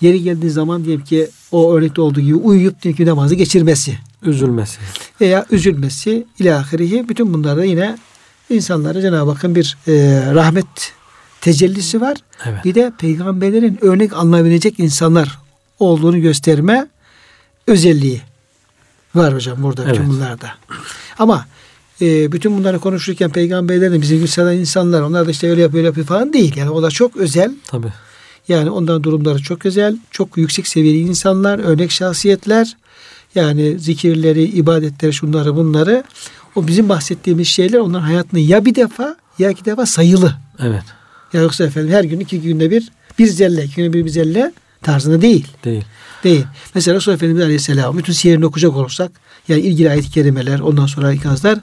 yeri 0.00 0.22
geldiği 0.22 0.50
zaman 0.50 0.84
diyelim 0.84 1.04
ki 1.04 1.28
o 1.52 1.74
örnekte 1.74 2.00
olduğu 2.00 2.20
gibi 2.20 2.34
uyuyup 2.34 2.82
diyelim 2.82 2.96
ki 2.96 3.06
namazı 3.06 3.34
geçirmesi. 3.34 3.98
Üzülmesi. 4.24 4.78
Veya 5.20 5.46
üzülmesi 5.50 6.26
ilahirihi 6.38 7.08
bütün 7.08 7.34
bunlarda 7.34 7.64
yine 7.64 7.98
insanlara 8.50 9.00
Cenab-ı 9.00 9.30
Hakk'ın 9.30 9.54
bir 9.54 9.76
e, 9.88 9.92
rahmet 10.34 10.92
tecellisi 11.40 12.00
var. 12.00 12.16
Evet. 12.44 12.64
Bir 12.64 12.74
de 12.74 12.92
peygamberlerin 12.98 13.78
örnek 13.80 14.12
alınabilecek 14.12 14.80
insanlar 14.80 15.38
olduğunu 15.78 16.20
gösterme 16.20 16.88
özelliği 17.66 18.20
var 19.14 19.34
hocam 19.34 19.62
burada 19.62 19.84
evet. 19.84 19.94
bütün 19.94 20.10
bunlarda. 20.10 20.48
Ama 21.18 21.46
e, 22.00 22.32
bütün 22.32 22.58
bunları 22.58 22.78
konuşurken 22.78 23.30
peygamberlerin 23.30 24.02
bizim 24.02 24.18
gibi 24.18 24.60
insanlar 24.60 25.02
onlar 25.02 25.26
da 25.26 25.30
işte 25.30 25.50
öyle 25.50 25.60
yapıyor 25.62 25.78
öyle 25.78 25.86
yapıyor 25.86 26.06
falan 26.06 26.32
değil. 26.32 26.56
Yani 26.56 26.70
o 26.70 26.82
da 26.82 26.90
çok 26.90 27.16
özel. 27.16 27.54
Tabii. 27.66 27.92
Yani 28.48 28.70
onların 28.70 29.02
durumları 29.02 29.42
çok 29.42 29.66
özel. 29.66 29.96
Çok 30.10 30.36
yüksek 30.36 30.68
seviyeli 30.68 30.98
insanlar, 30.98 31.58
örnek 31.58 31.90
şahsiyetler. 31.90 32.76
Yani 33.34 33.78
zikirleri, 33.78 34.42
ibadetleri, 34.42 35.12
şunları 35.12 35.56
bunları 35.56 36.04
o 36.54 36.66
bizim 36.66 36.88
bahsettiğimiz 36.88 37.48
şeyler 37.48 37.78
onların 37.78 38.04
hayatında 38.04 38.40
ya 38.40 38.64
bir 38.64 38.74
defa 38.74 39.16
ya 39.38 39.50
iki 39.50 39.64
defa 39.64 39.86
sayılı. 39.86 40.34
Evet. 40.58 40.82
Ya 41.32 41.40
yoksa 41.40 41.64
efendim 41.64 41.92
her 41.92 42.04
gün 42.04 42.20
iki 42.20 42.40
günde 42.40 42.70
bir 42.70 42.88
bir 43.18 43.26
zelle, 43.26 43.64
iki 43.64 43.76
günde 43.76 43.92
bir 43.92 44.04
bir 44.04 44.10
zelle 44.10 44.52
tarzında 44.82 45.22
değil. 45.22 45.46
Değil. 45.64 45.84
Değil. 46.24 46.44
Mesela 46.74 46.96
Resulullah 46.96 47.16
Efendimiz 47.16 47.42
Aleyhisselam 47.42 47.98
bütün 47.98 48.12
siyerini 48.12 48.46
okuyacak 48.46 48.76
olursak 48.76 49.12
yani 49.48 49.60
ilgili 49.60 49.90
ayet-i 49.90 50.10
kerimeler 50.10 50.60
ondan 50.60 50.86
sonra 50.86 51.12
ikazlar 51.12 51.58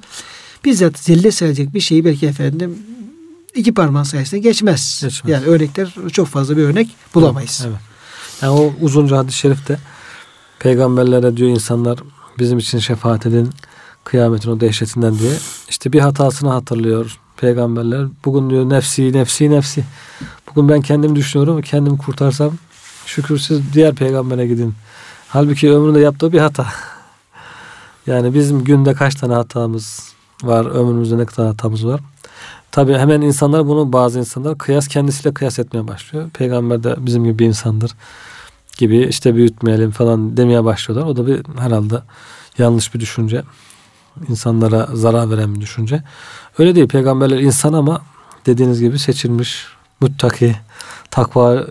bizzat 0.65 0.99
zelle 0.99 1.31
sayacak 1.31 1.73
bir 1.73 1.79
şeyi 1.79 2.05
belki 2.05 2.27
efendim 2.27 2.77
iki 3.55 3.73
parmağın 3.73 4.03
sayesinde 4.03 4.39
geçmez. 4.39 4.99
Geçmez. 5.03 5.31
Yani 5.31 5.45
örnekler 5.45 5.93
çok 6.11 6.27
fazla 6.27 6.57
bir 6.57 6.63
örnek 6.63 6.89
bulamayız. 7.13 7.63
Evet. 7.67 7.79
Yani 8.41 8.51
o 8.51 8.73
uzunca 8.81 9.17
hadis-i 9.17 9.37
şerifte 9.37 9.79
peygamberlere 10.61 11.37
diyor 11.37 11.49
insanlar 11.49 11.99
bizim 12.39 12.57
için 12.57 12.79
şefaat 12.79 13.25
edin 13.25 13.49
kıyametin 14.03 14.51
o 14.51 14.59
dehşetinden 14.59 15.19
diye. 15.19 15.33
İşte 15.69 15.93
bir 15.93 15.99
hatasını 15.99 16.49
hatırlıyor 16.49 17.19
peygamberler. 17.37 18.07
Bugün 18.25 18.49
diyor 18.49 18.69
nefsi 18.69 19.13
nefsi 19.13 19.51
nefsi. 19.51 19.83
Bugün 20.49 20.69
ben 20.69 20.81
kendimi 20.81 21.15
düşünüyorum. 21.15 21.61
Kendimi 21.61 21.97
kurtarsam 21.97 22.53
şükür 23.05 23.37
siz 23.37 23.73
diğer 23.73 23.95
peygambere 23.95 24.47
gidin. 24.47 24.73
Halbuki 25.27 25.71
ömründe 25.71 25.99
yaptığı 25.99 26.33
bir 26.33 26.39
hata. 26.39 26.67
Yani 28.07 28.33
bizim 28.33 28.63
günde 28.63 28.93
kaç 28.93 29.15
tane 29.15 29.33
hatamız 29.33 30.13
var, 30.43 30.65
ömrümüzde 30.65 31.17
ne 31.17 31.25
kadar 31.25 31.47
hatamız 31.47 31.85
var. 31.85 32.01
Tabi 32.71 32.93
hemen 32.93 33.21
insanlar 33.21 33.67
bunu 33.67 33.93
bazı 33.93 34.19
insanlar 34.19 34.57
kıyas 34.57 34.87
kendisiyle 34.87 35.33
kıyas 35.33 35.59
etmeye 35.59 35.87
başlıyor. 35.87 36.29
Peygamber 36.29 36.83
de 36.83 36.95
bizim 36.97 37.23
gibi 37.23 37.39
bir 37.39 37.45
insandır 37.45 37.91
gibi 38.81 39.07
işte 39.09 39.35
büyütmeyelim 39.35 39.91
falan 39.91 40.37
demeye 40.37 40.63
başlıyorlar. 40.63 41.07
O 41.07 41.15
da 41.15 41.27
bir 41.27 41.41
herhalde 41.59 42.01
yanlış 42.57 42.93
bir 42.93 42.99
düşünce. 42.99 43.43
İnsanlara 44.29 44.89
zarar 44.93 45.31
veren 45.31 45.55
bir 45.55 45.61
düşünce. 45.61 46.03
Öyle 46.57 46.75
değil. 46.75 46.87
Peygamberler 46.87 47.39
insan 47.39 47.73
ama 47.73 48.01
dediğiniz 48.45 48.79
gibi 48.81 48.99
seçilmiş, 48.99 49.65
muttaki, 49.99 50.55
takva 51.11 51.67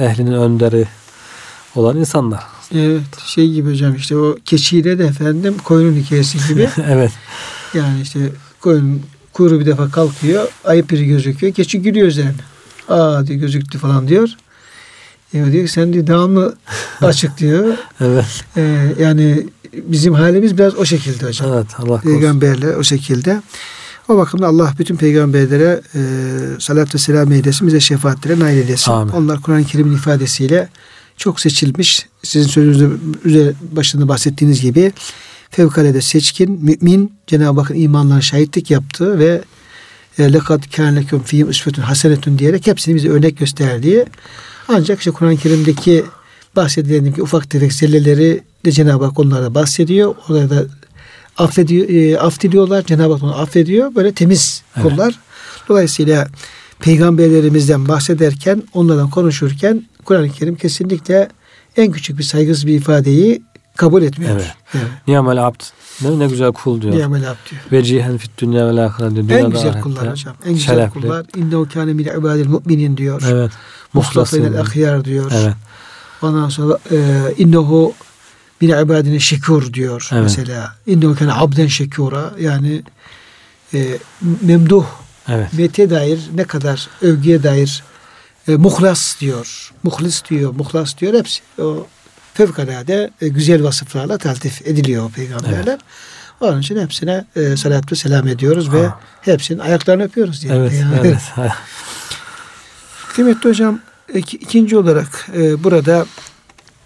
ehlinin 0.00 0.32
önderi 0.32 0.88
olan 1.74 1.96
insanlar. 1.96 2.42
Evet 2.74 3.18
şey 3.26 3.52
gibi 3.52 3.70
hocam 3.70 3.94
işte 3.94 4.16
o 4.16 4.36
keçiyle 4.44 4.98
de 4.98 5.04
efendim 5.04 5.56
koyunun 5.64 5.96
hikayesi 5.96 6.48
gibi. 6.48 6.68
evet. 6.88 7.12
Yani 7.74 8.00
işte 8.00 8.20
koyun 8.60 9.02
kuyruğu 9.32 9.60
bir 9.60 9.66
defa 9.66 9.90
kalkıyor. 9.90 10.48
Ayıp 10.64 10.90
biri 10.90 11.06
gözüküyor. 11.06 11.54
Keçi 11.54 11.82
gülüyor 11.82 12.06
üzerine. 12.06 12.32
Aa 12.88 13.26
diyor 13.26 13.40
gözüktü 13.40 13.78
falan 13.78 14.08
diyor. 14.08 14.28
E, 15.34 15.52
diyor 15.52 15.66
ki 15.66 15.72
sen 15.72 15.92
diyor 15.92 16.06
devamlı 16.06 16.56
açık 17.00 17.38
diyor. 17.38 17.76
evet. 18.00 18.44
E, 18.56 18.92
yani 19.00 19.46
bizim 19.72 20.14
halimiz 20.14 20.58
biraz 20.58 20.74
o 20.76 20.84
şekilde 20.84 21.26
hocam. 21.26 21.52
Evet 21.52 21.66
Allah 21.78 21.86
korusun. 21.86 22.10
Peygamberler 22.10 22.74
o 22.74 22.84
şekilde. 22.84 23.42
O 24.08 24.16
bakımdan 24.16 24.48
Allah 24.48 24.74
bütün 24.78 24.96
peygamberlere 24.96 25.80
e, 25.94 26.00
salat 26.60 26.94
ve 26.94 26.98
selam 26.98 27.32
eylesin. 27.32 27.66
Bize 27.66 27.80
şefaatlere 27.80 28.40
nail 28.40 28.56
eylesin. 28.58 28.92
Amin. 28.92 29.12
Onlar 29.12 29.40
Kur'an-ı 29.40 29.64
Kerim'in 29.64 29.94
ifadesiyle 29.94 30.68
çok 31.16 31.40
seçilmiş. 31.40 32.06
Sizin 32.22 32.48
sözünüzde 32.48 32.88
üzeri 33.24 33.52
başında 33.72 34.08
bahsettiğiniz 34.08 34.60
gibi 34.60 34.92
fevkalade 35.50 36.00
seçkin, 36.00 36.50
mümin, 36.62 37.12
Cenab-ı 37.26 37.60
Hakk'ın 37.60 37.74
imanlarına 37.74 38.20
şahitlik 38.20 38.70
yaptığı 38.70 39.18
ve 39.18 39.42
lekad 40.18 40.62
kâne 40.76 41.00
leküm 41.00 41.22
fîhim 41.22 41.50
üsvetun 41.50 41.82
hasenetun 41.82 42.38
diyerek 42.38 42.66
hepsini 42.66 42.94
bize 42.94 43.08
örnek 43.08 43.38
gösterdiği 43.38 44.06
ancak 44.68 44.98
işte 44.98 45.10
Kur'an-ı 45.10 45.36
Kerim'deki 45.36 46.04
bahsedilen 46.56 47.12
ki 47.12 47.22
ufak 47.22 47.50
tefek 47.50 47.72
zelleleri 47.72 48.42
de 48.64 48.72
Cenab-ı 48.72 49.04
Hak 49.04 49.18
onlara 49.18 49.54
bahsediyor. 49.54 50.14
Orada 50.28 50.64
affediyor, 51.38 51.88
e, 51.88 52.18
affediliyorlar. 52.18 52.84
Cenab-ı 52.84 53.12
Hak 53.12 53.22
onu 53.22 53.38
affediyor. 53.38 53.94
Böyle 53.94 54.12
temiz 54.12 54.62
evet. 54.76 54.86
kullar. 54.86 55.18
Dolayısıyla 55.68 56.28
peygamberlerimizden 56.80 57.88
bahsederken, 57.88 58.62
onlardan 58.74 59.10
konuşurken 59.10 59.84
Kur'an-ı 60.04 60.30
Kerim 60.30 60.56
kesinlikle 60.56 61.28
en 61.76 61.92
küçük 61.92 62.18
bir 62.18 62.22
saygısız 62.22 62.66
bir 62.66 62.74
ifadeyi 62.74 63.42
kabul 63.76 64.02
etmiyor. 64.02 64.32
Evet. 64.32 64.54
evet. 64.74 64.86
Niyamel 65.06 65.46
abd. 65.46 65.60
Ne, 66.02 66.18
ne 66.18 66.26
güzel 66.26 66.52
kul 66.52 66.82
diyor. 66.82 66.94
Niyamel 66.94 67.30
abd 67.30 67.50
diyor. 67.50 67.62
Vecihen 67.72 68.18
fit 68.18 68.38
dünya 68.38 68.66
vel 68.66 68.84
ahiret 68.84 69.28
diyor. 69.28 69.40
En 69.40 69.50
güzel 69.50 69.80
kullar 69.80 70.10
hocam. 70.10 70.34
En 70.44 70.54
güzel 70.54 70.76
şerefli. 70.76 71.00
kullar. 71.00 71.26
İnnehu 71.36 71.68
kâne 71.68 71.92
min 71.92 72.04
ibadil 72.04 72.48
mu'minin 72.48 72.96
diyor. 72.96 73.22
Evet. 73.30 73.52
Muhlasıyla 73.92 74.60
ahyar 74.60 75.04
diyor. 75.04 75.32
Evet. 75.34 75.54
Ondan 76.22 76.48
sonra 76.48 76.78
e, 76.90 76.96
innehu 77.38 77.94
min 78.60 78.68
ibadine 78.68 79.20
şekur 79.20 79.72
diyor 79.72 80.08
evet. 80.12 80.22
mesela. 80.22 80.74
İnnehu 80.86 81.14
kâne 81.14 81.32
abden 81.32 81.66
şekura. 81.66 82.32
Yani 82.40 82.82
e, 83.74 83.98
memduh. 84.42 84.84
Evet. 85.28 85.52
Mete 85.52 85.90
dair 85.90 86.20
ne 86.34 86.44
kadar 86.44 86.88
övgüye 87.02 87.42
dair 87.42 87.82
e, 88.48 88.56
muhlas 88.56 89.20
diyor. 89.20 89.72
Muhlis 89.82 90.22
diyor. 90.30 90.54
Muhlas 90.54 90.98
diyor. 90.98 91.14
Hepsi 91.14 91.42
o 91.58 91.86
fevkalade 92.34 93.10
e, 93.20 93.28
güzel 93.28 93.62
vasıflarla 93.62 94.18
taltif 94.18 94.66
ediliyor 94.66 95.04
o 95.04 95.08
peygamberler. 95.08 95.66
Evet. 95.66 95.80
Onun 96.40 96.60
için 96.60 96.78
hepsine 96.78 97.24
e, 97.36 97.56
salat 97.56 97.92
ve 97.92 97.96
selam 97.96 98.28
ediyoruz 98.28 98.68
ha. 98.68 98.72
ve 98.72 98.88
hepsinin 99.20 99.58
ayaklarını 99.58 100.02
öpüyoruz. 100.02 100.44
Yani. 100.44 100.70
Evet, 101.00 101.22
evet. 101.38 101.52
Kıymetli 103.14 103.50
hocam 103.50 103.80
iki, 104.14 104.36
ikinci 104.36 104.76
olarak 104.76 105.28
e, 105.36 105.64
burada 105.64 106.06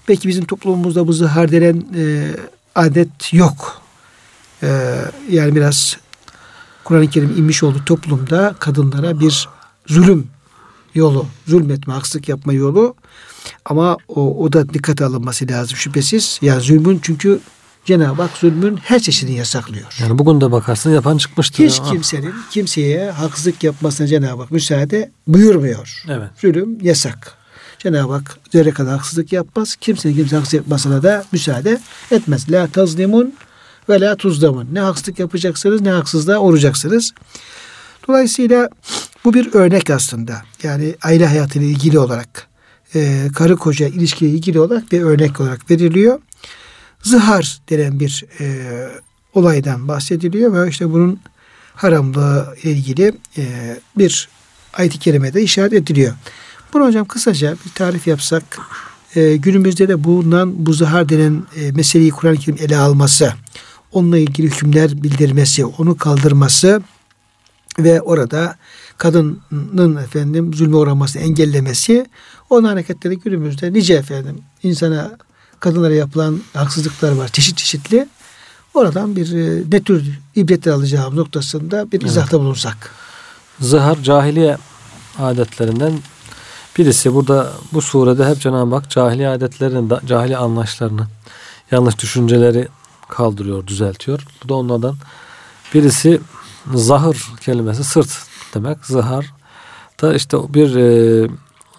belki 0.08 0.28
bizim 0.28 0.44
toplumumuzda 0.44 1.06
bu 1.06 1.12
zihar 1.12 1.52
denen 1.52 1.84
e, 1.96 2.30
adet 2.74 3.32
yok. 3.32 3.82
E, 4.62 4.94
yani 5.30 5.56
biraz 5.56 5.96
Kur'an-ı 6.84 7.10
Kerim 7.10 7.34
inmiş 7.38 7.62
olduğu 7.62 7.84
toplumda 7.84 8.54
kadınlara 8.58 9.20
bir 9.20 9.48
zulüm 9.86 10.26
yolu, 10.94 11.26
zulmetme, 11.46 11.94
haksızlık 11.94 12.28
yapma 12.28 12.52
yolu 12.52 12.94
ama 13.64 13.96
o, 14.08 14.44
o 14.44 14.52
da 14.52 14.68
dikkate 14.68 15.04
alınması 15.04 15.48
lazım 15.48 15.76
şüphesiz. 15.76 16.38
Yani 16.42 16.60
zulmün 16.60 16.98
çünkü 17.02 17.40
Cenab-ı 17.84 18.22
Hak 18.22 18.30
zulmün 18.36 18.76
her 18.76 18.98
çeşidini 18.98 19.36
yasaklıyor. 19.36 19.86
Yani 20.00 20.18
bugün 20.18 20.40
de 20.40 20.52
bakarsın 20.52 20.90
yapan 20.90 21.18
çıkmıştır. 21.18 21.64
Hiç 21.64 21.80
kimsenin 21.90 22.34
kimseye 22.50 23.10
haksızlık 23.10 23.64
yapmasına 23.64 24.06
Cenab-ı 24.06 24.42
Hak 24.42 24.50
müsaade 24.50 25.10
buyurmuyor. 25.26 26.02
Evet. 26.08 26.30
Zulüm 26.40 26.78
yasak. 26.82 27.34
Cenab-ı 27.78 28.12
Hak 28.12 28.38
zerre 28.52 28.70
kadar 28.70 28.92
haksızlık 28.92 29.32
yapmaz. 29.32 29.76
Kimsenin 29.76 30.14
kimse 30.14 30.36
haksızlık 30.36 30.60
yapmasına 30.60 31.02
da 31.02 31.24
müsaade 31.32 31.80
etmez. 32.10 32.50
La 32.50 32.66
tazlimun 32.66 33.34
ve 33.88 34.00
la 34.00 34.16
tuzdamun. 34.16 34.68
Ne 34.72 34.80
haksızlık 34.80 35.18
yapacaksınız 35.18 35.80
ne 35.80 35.90
haksızlığa 35.90 36.38
uğrayacaksınız. 36.38 37.12
Dolayısıyla 38.08 38.68
bu 39.24 39.34
bir 39.34 39.54
örnek 39.54 39.90
aslında. 39.90 40.42
Yani 40.62 40.94
aile 41.02 41.26
hayatıyla 41.26 41.68
ilgili 41.68 41.98
olarak 41.98 42.48
e, 42.94 43.28
karı 43.34 43.56
koca 43.56 43.88
ilişkiye 43.88 44.30
ilgili 44.30 44.60
olarak 44.60 44.92
bir 44.92 45.00
örnek 45.00 45.40
olarak 45.40 45.70
veriliyor. 45.70 46.20
Zihar 47.02 47.60
denen 47.70 48.00
bir 48.00 48.24
e, 48.40 48.66
olaydan 49.34 49.88
bahsediliyor 49.88 50.52
ve 50.52 50.68
işte 50.68 50.90
bunun 50.90 51.20
haramlığı 51.74 52.56
ile 52.62 52.72
ilgili 52.72 53.12
e, 53.38 53.76
bir 53.98 54.28
ayet-i 54.74 54.98
kerimede 54.98 55.42
işaret 55.42 55.72
ediliyor. 55.72 56.14
Bunu 56.72 56.86
hocam 56.86 57.04
kısaca 57.04 57.56
bir 57.66 57.70
tarif 57.70 58.06
yapsak 58.06 58.58
e, 59.14 59.36
günümüzde 59.36 59.88
de 59.88 60.04
bulunan 60.04 60.66
bu 60.66 60.72
zihar 60.72 61.08
denen 61.08 61.42
e, 61.56 61.72
meseleyi 61.72 62.10
Kur'an-ı 62.10 62.36
Kerim 62.36 62.58
ele 62.60 62.76
alması, 62.76 63.32
onunla 63.92 64.18
ilgili 64.18 64.46
hükümler 64.46 65.02
bildirmesi, 65.02 65.64
onu 65.64 65.96
kaldırması 65.96 66.82
ve 67.78 68.00
orada 68.00 68.56
kadının 68.98 69.96
efendim 69.96 70.54
zulme 70.54 70.76
uğramasını 70.76 71.22
engellemesi 71.22 72.06
onun 72.50 72.68
hareketleri 72.68 73.18
günümüzde 73.18 73.72
nice 73.72 73.94
efendim 73.94 74.38
insana 74.62 75.10
kadınlara 75.60 75.94
yapılan 75.94 76.40
haksızlıklar 76.54 77.12
var 77.12 77.28
çeşit 77.28 77.56
çeşitli. 77.56 78.08
Oradan 78.74 79.16
bir 79.16 79.32
e, 79.32 79.62
ne 79.72 79.82
tür 79.82 80.18
ibretler 80.34 80.72
alacağım 80.72 81.16
noktasında 81.16 81.92
bir 81.92 81.98
evet. 81.98 82.10
izahta 82.10 82.40
bulunsak. 82.40 82.90
Zihar 83.60 84.02
cahiliye 84.02 84.56
adetlerinden 85.18 85.92
birisi. 86.78 87.14
Burada 87.14 87.52
bu 87.72 87.82
surede 87.82 88.28
hep 88.28 88.40
Cenab-ı 88.40 88.74
Hak 88.74 88.90
cahiliye 88.90 89.28
adetlerini, 89.28 89.92
cahiliye 90.06 90.38
anlayışlarını, 90.38 91.06
yanlış 91.70 91.98
düşünceleri 91.98 92.68
kaldırıyor, 93.08 93.66
düzeltiyor. 93.66 94.26
Bu 94.44 94.48
da 94.48 94.54
onlardan 94.54 94.96
birisi 95.74 96.20
zahır 96.74 97.32
kelimesi 97.40 97.84
sırt 97.84 98.08
demek. 98.54 98.84
Zahar 98.84 99.32
da 100.02 100.14
işte 100.14 100.36
bir 100.54 100.76
e, 100.76 101.28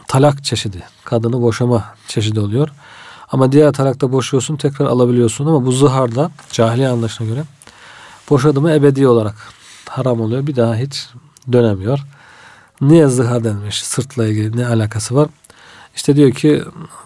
talak 0.07 0.43
çeşidi. 0.43 0.83
Kadını 1.05 1.41
boşama 1.41 1.85
çeşidi 2.07 2.39
oluyor. 2.39 2.69
Ama 3.31 3.51
diğer 3.51 3.73
talakta 3.73 4.11
boşuyorsun 4.11 4.55
tekrar 4.55 4.85
alabiliyorsun 4.85 5.45
ama 5.45 5.65
bu 5.65 5.71
zıharda 5.71 6.31
cahiliye 6.51 6.89
anlaşına 6.89 7.27
göre 7.27 7.43
boşadı 8.29 8.61
mı 8.61 8.71
ebedi 8.71 9.07
olarak 9.07 9.35
haram 9.89 10.21
oluyor. 10.21 10.47
Bir 10.47 10.55
daha 10.55 10.75
hiç 10.75 11.09
dönemiyor. 11.51 11.99
Niye 12.81 13.07
zıhar 13.07 13.43
denmiş? 13.43 13.83
Sırtla 13.83 14.27
ilgili 14.27 14.57
ne 14.57 14.67
alakası 14.67 15.15
var? 15.15 15.27
İşte 15.95 16.15
diyor 16.15 16.31
ki 16.31 16.63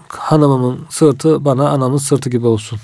hanımımın 0.07 0.79
sırtı 0.89 1.45
bana 1.45 1.69
anamın 1.69 1.97
sırtı 1.97 2.29
gibi 2.29 2.47
olsun. 2.47 2.79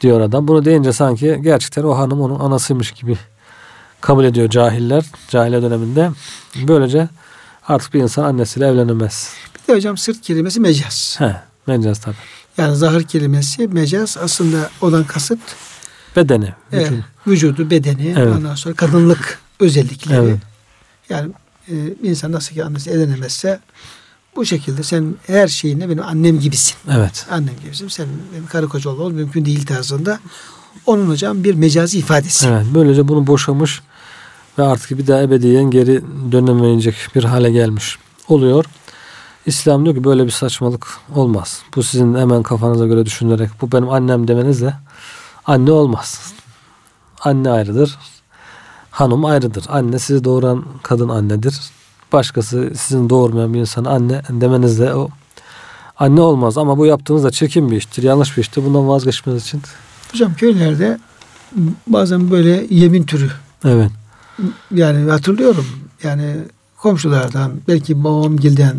diyor 0.00 0.20
adam. 0.20 0.48
Bunu 0.48 0.64
deyince 0.64 0.92
sanki 0.92 1.40
gerçekten 1.42 1.82
o 1.82 1.98
hanım 1.98 2.20
onun 2.20 2.40
anasıymış 2.40 2.92
gibi 2.92 3.18
kabul 4.00 4.24
ediyor 4.24 4.50
cahiller. 4.50 5.04
Cahile 5.28 5.62
döneminde. 5.62 6.10
Böylece 6.56 7.08
artık 7.68 7.94
bir 7.94 8.00
insan 8.00 8.24
annesiyle 8.24 8.66
evlenemez. 8.66 9.32
Bir 9.54 9.72
de 9.72 9.76
hocam 9.76 9.96
sırt 9.96 10.20
kelimesi 10.20 10.60
mecaz. 10.60 11.14
He, 11.18 11.36
mecaz 11.66 11.98
tabi. 12.00 12.14
Yani 12.58 12.76
zahır 12.76 13.02
kelimesi 13.02 13.68
mecaz 13.68 14.16
aslında 14.22 14.70
olan 14.80 15.04
kasıt 15.04 15.38
Bedeni. 16.16 16.52
evet, 16.72 16.90
vücudu. 16.90 17.04
vücudu, 17.26 17.70
bedeni, 17.70 18.14
Evet. 18.18 18.34
ondan 18.36 18.54
sonra 18.54 18.74
kadınlık 18.74 19.38
özellikleri. 19.60 20.18
Evet. 20.28 20.38
Yani 21.08 21.32
e, 21.68 21.74
insan 22.02 22.32
nasıl 22.32 22.54
ki 22.54 22.64
annesi 22.64 22.90
edinemezse 22.90 23.60
bu 24.36 24.44
şekilde 24.46 24.82
sen 24.82 25.14
her 25.26 25.48
şeyine 25.48 25.88
benim 25.88 26.02
annem 26.02 26.40
gibisin. 26.40 26.74
Evet. 26.90 27.26
Annem 27.30 27.54
gibisin. 27.64 27.88
Sen 27.88 28.06
benim 28.32 28.46
karı 28.46 28.68
koca 28.68 28.90
olmamız 28.90 29.12
mümkün 29.12 29.44
değil 29.44 29.66
tarzında. 29.66 30.20
Onun 30.86 31.08
hocam 31.08 31.44
bir 31.44 31.54
mecazi 31.54 31.98
ifadesi. 31.98 32.48
Evet. 32.48 32.66
Böylece 32.74 33.08
bunu 33.08 33.26
boşamış 33.26 33.82
ve 34.58 34.62
artık 34.62 34.98
bir 34.98 35.06
daha 35.06 35.22
ebediyen 35.22 35.70
geri 35.70 36.02
dönemeyecek 36.32 36.94
bir 37.14 37.24
hale 37.24 37.50
gelmiş 37.50 37.98
oluyor. 38.28 38.64
İslam 39.46 39.84
diyor 39.84 39.96
ki 39.96 40.04
böyle 40.04 40.26
bir 40.26 40.30
saçmalık 40.30 40.86
olmaz. 41.14 41.62
Bu 41.76 41.82
sizin 41.82 42.14
hemen 42.14 42.42
kafanıza 42.42 42.86
göre 42.86 43.06
düşünerek 43.06 43.50
bu 43.60 43.72
benim 43.72 43.90
annem 43.90 44.28
demenizle 44.28 44.74
anne 45.46 45.72
olmaz. 45.72 46.32
Anne 47.20 47.50
ayrıdır. 47.50 47.98
Hanım 48.90 49.24
ayrıdır. 49.24 49.64
Anne 49.68 49.98
sizi 49.98 50.24
doğuran 50.24 50.64
kadın 50.82 51.08
annedir. 51.08 51.60
Başkası 52.12 52.72
sizin 52.76 53.10
doğurmayan 53.10 53.54
bir 53.54 53.60
insan 53.60 53.84
anne 53.84 54.22
demenizle 54.30 54.94
o 54.94 55.08
anne 55.98 56.20
olmaz. 56.20 56.58
Ama 56.58 56.78
bu 56.78 56.86
yaptığınız 56.86 57.24
da 57.24 57.30
çirkin 57.30 57.70
bir 57.70 57.76
iştir. 57.76 58.02
Yanlış 58.02 58.36
bir 58.36 58.42
iştir. 58.42 58.64
Bundan 58.64 58.88
vazgeçmeniz 58.88 59.42
için. 59.42 59.62
Hocam 60.12 60.34
köylerde 60.34 60.98
bazen 61.86 62.30
böyle 62.30 62.66
yemin 62.70 63.02
türü 63.02 63.30
Evet. 63.64 63.90
Yani 64.74 65.10
hatırlıyorum 65.10 65.66
yani 66.02 66.36
komşulardan 66.76 67.52
belki 67.68 68.04
babam 68.04 68.36
gilden 68.36 68.76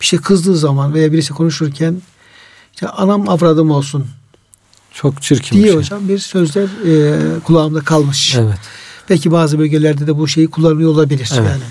bir 0.00 0.06
şey 0.06 0.18
kızdığı 0.18 0.56
zaman 0.56 0.94
veya 0.94 1.12
birisi 1.12 1.32
konuşurken 1.32 2.02
işte 2.72 2.88
anam 2.88 3.28
avradım 3.28 3.70
olsun 3.70 4.06
Çok 4.92 5.22
çirkin 5.22 5.56
diye 5.56 5.64
bir 5.64 5.70
şey. 5.70 5.78
hocam 5.78 6.08
bir 6.08 6.18
sözler 6.18 6.68
e, 6.86 7.40
kulağımda 7.40 7.80
kalmış. 7.80 8.34
Evet. 8.36 8.58
Belki 9.10 9.32
bazı 9.32 9.58
bölgelerde 9.58 10.06
de 10.06 10.18
bu 10.18 10.28
şeyi 10.28 10.50
kullanılıyor 10.50 10.90
olabilir. 10.90 11.30
Evet. 11.34 11.48
Yani 11.50 11.62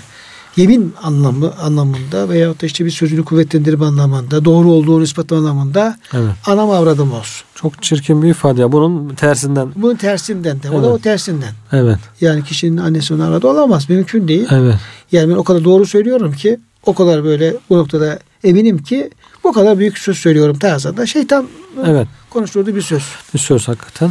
yemin 0.58 0.94
anlamı 1.02 1.52
anlamında 1.62 2.28
veyahut 2.28 2.62
da 2.62 2.66
işte 2.66 2.84
bir 2.84 2.90
sözünü 2.90 3.24
kuvvetlendirme 3.24 3.84
anlamında, 3.84 4.44
doğru 4.44 4.70
olduğunu 4.70 5.02
ispatlama 5.02 5.42
anlamında 5.42 5.98
Evet. 6.14 6.32
anam 6.46 6.70
avradım 6.70 7.12
olsun. 7.12 7.46
Çok 7.54 7.82
çirkin 7.82 8.22
bir 8.22 8.28
ifade 8.28 8.60
ya. 8.60 8.72
Bunun 8.72 9.14
tersinden. 9.14 9.72
Bunun 9.76 9.96
tersinden 9.96 10.62
de. 10.62 10.70
O 10.70 10.82
da 10.82 10.88
o 10.88 10.98
tersinden. 10.98 11.52
Evet. 11.72 11.98
Yani 12.20 12.44
kişinin 12.44 12.76
annesi 12.76 13.14
onu 13.14 13.24
aradı 13.24 13.48
olamaz. 13.48 13.90
Mümkün 13.90 14.28
değil. 14.28 14.46
Evet. 14.50 14.74
Yani 15.12 15.30
ben 15.30 15.34
o 15.36 15.44
kadar 15.44 15.64
doğru 15.64 15.86
söylüyorum 15.86 16.32
ki 16.32 16.58
o 16.86 16.94
kadar 16.94 17.24
böyle 17.24 17.54
bu 17.70 17.78
noktada 17.78 18.18
eminim 18.44 18.78
ki 18.78 19.10
bu 19.44 19.52
kadar 19.52 19.78
büyük 19.78 19.98
söz 19.98 20.18
söylüyorum 20.18 20.58
tarzında. 20.58 21.06
Şeytan 21.06 21.48
Evet. 21.86 22.08
konuşturduğu 22.30 22.74
bir 22.74 22.82
söz. 22.82 23.02
Bir 23.34 23.38
söz 23.38 23.68
hakikaten. 23.68 24.10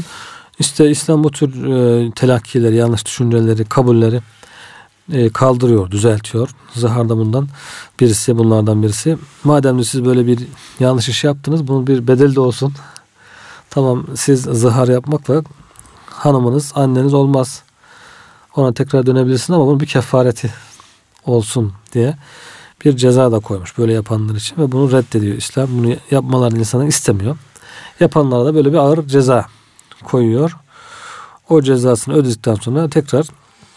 İşte 0.60 0.90
İslam 0.90 1.24
bu 1.24 1.32
tür 1.32 1.66
e, 1.66 2.12
telakkileri, 2.12 2.76
yanlış 2.76 3.06
düşünceleri, 3.06 3.66
kabulleri 3.66 4.20
e, 5.12 5.30
kaldırıyor, 5.30 5.92
düzeltiyor. 5.92 6.50
Zahar 6.76 7.10
da 7.10 7.18
bundan 7.18 7.48
birisi, 8.00 8.38
bunlardan 8.38 8.84
birisi. 8.84 9.18
Madem 9.44 9.80
de 9.80 9.84
siz 9.84 10.06
böyle 10.06 10.28
bir 10.28 10.40
yanlış 10.80 11.10
iş 11.10 11.24
yaptınız, 11.24 11.68
bunun 11.68 11.88
bir 11.88 12.08
bedeli 12.08 12.36
de 12.36 12.40
olsun. 12.40 12.74
Tamam 13.70 14.06
siz 14.16 14.42
zahar 14.42 14.88
yapmakla 14.88 15.44
hanımınız, 16.06 16.72
anneniz 16.76 17.14
olmaz. 17.14 17.62
Ona 18.56 18.74
tekrar 18.74 19.06
dönebilirsin 19.06 19.54
ama 19.54 19.68
bunun 19.68 19.80
bir 19.80 19.86
kefareti 19.86 20.54
olsun 21.26 21.74
diye 21.94 22.18
bir 22.86 22.98
ceza 22.98 23.32
da 23.32 23.40
koymuş 23.40 23.78
böyle 23.78 23.94
yapanlar 23.94 24.36
için 24.36 24.58
ve 24.58 24.72
bunu 24.72 24.92
reddediyor 24.92 25.36
İslam. 25.36 25.68
Bunu 25.70 25.96
yapmalarını 26.12 26.60
insanın 26.60 26.88
istemiyor. 26.88 27.38
Yapanlara 28.00 28.46
da 28.46 28.56
böyle 28.56 28.72
bir 28.72 28.78
ağır 28.78 29.08
ceza 29.08 29.46
koyuyor. 30.04 30.58
O 31.50 31.62
cezasını 31.62 32.16
ödedikten 32.16 32.56
sonra 32.56 32.90
tekrar 32.90 33.28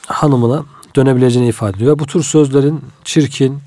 hanımına 0.06 0.64
dönebileceğini 0.96 1.48
ifade 1.48 1.76
ediyor. 1.76 1.98
Bu 1.98 2.06
tür 2.06 2.22
sözlerin 2.22 2.80
çirkin, 3.04 3.58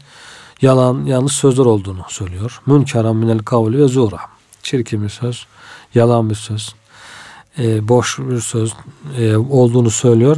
yalan, 0.62 1.06
yanlış 1.06 1.34
sözler 1.34 1.66
olduğunu 1.66 2.06
söylüyor. 2.10 2.62
Münkeran 2.66 3.16
minel 3.16 3.40
kavli 3.40 3.78
ve 3.78 3.88
zura. 3.88 4.20
Çirkin 4.64 5.04
bir 5.04 5.10
söz, 5.10 5.46
yalan 5.96 6.30
bir 6.30 6.36
söz, 6.36 6.76
e, 7.60 7.88
boş 7.88 8.20
bir 8.20 8.40
söz 8.40 8.74
e, 9.18 9.36
olduğunu 9.36 9.90
söylüyor. 9.92 10.38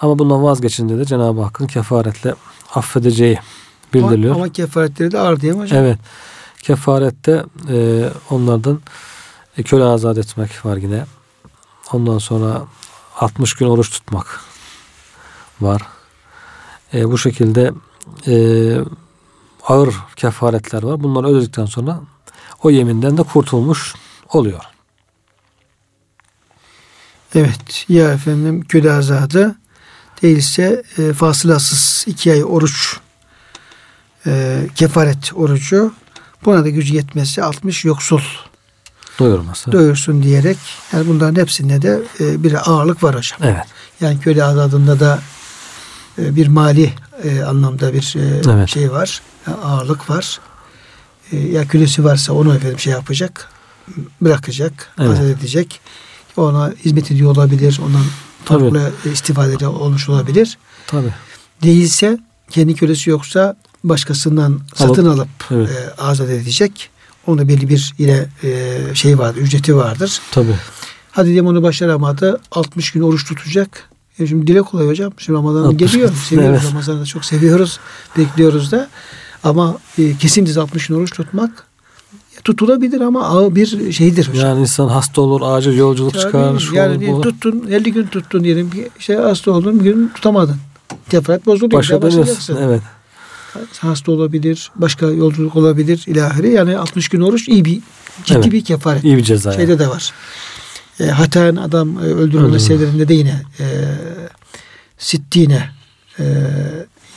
Ama 0.00 0.18
bundan 0.18 0.42
vazgeçince 0.42 0.98
de 0.98 1.04
Cenab-ı 1.04 1.42
Hakk'ın 1.42 1.66
kefaretle 1.66 2.34
affedeceği 2.74 3.38
bildiriliyor. 3.94 4.34
Ama, 4.34 4.44
ama 4.44 4.52
kefaretleri 4.52 5.12
de 5.12 5.18
ağır 5.18 5.40
değil 5.40 5.54
mi 5.54 5.60
hocam? 5.60 5.78
Evet. 5.78 5.98
Kefarette 6.62 7.44
e, 7.68 8.08
onlardan 8.30 8.80
e, 9.58 9.62
köle 9.62 9.84
azat 9.84 10.18
etmek 10.18 10.66
var 10.66 10.76
yine. 10.76 11.04
Ondan 11.92 12.18
sonra 12.18 12.62
60 13.16 13.54
gün 13.54 13.66
oruç 13.66 13.90
tutmak 13.90 14.40
var. 15.62 15.82
E, 16.94 17.10
bu 17.10 17.18
şekilde 17.18 17.72
e, 18.26 18.34
ağır 19.68 19.94
kefaretler 20.16 20.82
var. 20.82 21.02
Bunları 21.02 21.26
ödedikten 21.26 21.66
sonra 21.66 22.00
o 22.62 22.70
yeminden 22.70 23.16
de 23.16 23.22
kurtulmuş 23.22 23.94
oluyor. 24.28 24.60
Evet. 27.34 27.84
Ya 27.88 28.12
efendim 28.12 28.62
köle 28.68 28.92
azadı 28.92 29.56
değilse 30.22 30.82
e, 30.98 31.12
fasılasız 31.12 32.04
iki 32.08 32.32
ay 32.32 32.44
oruç 32.44 32.96
e, 34.26 34.60
kefaret 34.74 35.32
orucu 35.34 35.92
buna 36.44 36.64
da 36.64 36.68
gücü 36.68 36.94
yetmezse 36.94 37.42
60 37.42 37.84
yoksul 37.84 38.20
Doyurması. 39.18 39.72
doyursun 39.72 40.22
diyerek 40.22 40.58
yani 40.92 41.08
bunların 41.08 41.40
hepsinde 41.40 41.82
de 41.82 42.02
e, 42.20 42.42
bir 42.42 42.70
ağırlık 42.70 43.02
var 43.02 43.16
hocam. 43.16 43.38
Evet. 43.42 43.66
Yani 44.00 44.20
köle 44.20 44.44
azadında 44.44 45.00
da 45.00 45.18
bir 46.18 46.46
mali 46.48 46.92
e, 47.24 47.42
anlamda 47.42 47.92
bir 47.92 48.14
e, 48.18 48.52
Evet. 48.52 48.68
şey 48.68 48.92
var. 48.92 49.22
Ağırlık 49.64 50.10
var. 50.10 50.40
E, 51.32 51.36
ya 51.36 51.68
kölesi 51.68 52.04
varsa 52.04 52.32
onu 52.32 52.54
efendim 52.54 52.78
şey 52.78 52.92
yapacak. 52.92 53.48
Bırakacak. 54.20 54.92
Evet. 54.98 55.10
Azat 55.10 55.24
edecek. 55.24 55.80
Ona 56.36 56.72
hizmet 56.84 57.10
ediyor 57.10 57.30
olabilir. 57.30 57.80
Ondan 57.86 58.04
farklı 58.44 58.90
istifadeleri 59.12 59.66
olmuş 59.66 60.08
olabilir. 60.08 60.58
Tabii. 60.86 61.14
Değilse 61.62 62.18
kendi 62.50 62.74
kölesi 62.74 63.10
yoksa 63.10 63.56
başkasından 63.84 64.60
satın 64.74 65.06
alıp 65.06 65.28
Evet. 65.50 65.70
e, 65.70 66.02
azat 66.02 66.30
edecek. 66.30 66.90
Onda 67.26 67.48
belli 67.48 67.68
bir 67.68 67.94
yine 67.98 68.26
e, 68.44 68.78
şey 68.94 69.18
vardır, 69.18 69.40
ücreti 69.40 69.76
vardır. 69.76 70.20
Tabii. 70.30 70.54
Hadi 71.10 71.26
diyelim 71.26 71.46
onu 71.46 71.62
başaramadı. 71.62 72.40
60 72.52 72.90
gün 72.90 73.00
oruç 73.00 73.24
tutacak. 73.24 73.88
E 74.18 74.26
şimdi 74.26 74.46
dile 74.46 74.62
kolay 74.62 74.86
hocam. 74.86 75.12
Şimdi 75.18 75.38
Ramazan 75.38 75.64
60 75.64 75.78
geliyor. 75.92 76.12
Seviyoruz 76.28 76.60
evet. 76.62 76.72
Ramazan'ı 76.72 77.00
da 77.00 77.04
çok 77.04 77.24
seviyoruz. 77.24 77.78
Bekliyoruz 78.18 78.72
da. 78.72 78.88
Ama 79.44 79.78
e, 79.98 80.16
kesintisiz 80.16 80.58
60 80.58 80.86
gün 80.86 80.94
oruç 80.94 81.12
tutmak 81.12 81.66
tutulabilir 82.44 83.00
ama 83.00 83.24
ağır 83.24 83.54
bir 83.54 83.92
şeydir 83.92 84.28
hocam. 84.28 84.44
Yani 84.44 84.60
insan 84.60 84.88
hasta 84.88 85.20
olur, 85.20 85.40
acil 85.44 85.76
yolculuk 85.76 86.12
Tabii, 86.12 86.22
çıkar. 86.22 86.58
Şu 86.58 86.74
yani 86.74 87.12
olur, 87.14 87.22
tuttun 87.22 87.66
50 87.70 87.92
gün 87.92 88.06
tuttun 88.06 88.44
diyelim 88.44 88.70
ki 88.70 88.90
işte 88.98 89.14
hasta 89.14 89.50
oldun 89.50 89.80
bir 89.80 89.84
gün 89.84 90.10
tutamadın. 90.14 90.56
Kefaret 91.10 91.46
bozuldu. 91.46 91.74
Başa 91.74 92.02
dönüyorsun. 92.02 92.56
Evet. 92.60 92.82
Hasta 93.78 94.12
olabilir, 94.12 94.70
başka 94.76 95.06
yolculuk 95.06 95.56
olabilir 95.56 96.04
ilahiri. 96.06 96.52
Yani 96.52 96.78
60 96.78 97.08
gün 97.08 97.20
oruç 97.20 97.48
iyi 97.48 97.64
bir 97.64 97.80
ciddi 98.24 98.38
Evet. 98.38 98.52
bir 98.52 98.64
kefaret. 98.64 99.04
İyi 99.04 99.16
bir 99.16 99.22
ceza. 99.22 99.50
yani. 99.50 99.56
Şeyde 99.58 99.78
de 99.78 99.88
var. 99.88 100.12
E, 101.00 101.06
hataen 101.06 101.56
adam 101.56 101.98
e, 101.98 102.00
öldürme 102.00 102.48
meselelerinde 102.48 103.08
de 103.08 103.14
yine 103.14 103.42
e, 103.60 103.66
sittine 104.98 105.70
e, 106.18 106.24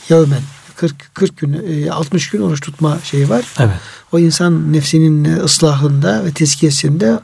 yevmen 0.09 0.41
40 0.75 0.95
40 1.13 1.37
gün 1.37 1.85
e, 1.85 1.91
60 1.91 2.29
gün 2.29 2.41
oruç 2.41 2.61
tutma 2.61 2.99
şeyi 3.03 3.29
var. 3.29 3.45
Evet. 3.59 3.75
O 4.11 4.19
insan 4.19 4.73
nefsinin 4.73 5.25
e, 5.25 5.35
ıslahında 5.35 6.25
ve 6.25 6.31
tezkiyesinde 6.31 7.19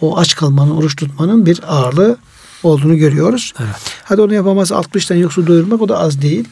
o 0.00 0.18
aç 0.18 0.36
kalmanın, 0.36 0.70
oruç 0.70 0.96
tutmanın 0.96 1.46
bir 1.46 1.60
ağırlığı 1.66 2.16
olduğunu 2.62 2.96
görüyoruz. 2.96 3.52
Evet. 3.60 3.76
Hadi 4.04 4.20
onu 4.20 4.34
yapamaz 4.34 4.70
60'tan 4.70 5.16
yoksa 5.16 5.46
doyurmak 5.46 5.82
o 5.82 5.88
da 5.88 5.98
az 5.98 6.22
değil. 6.22 6.48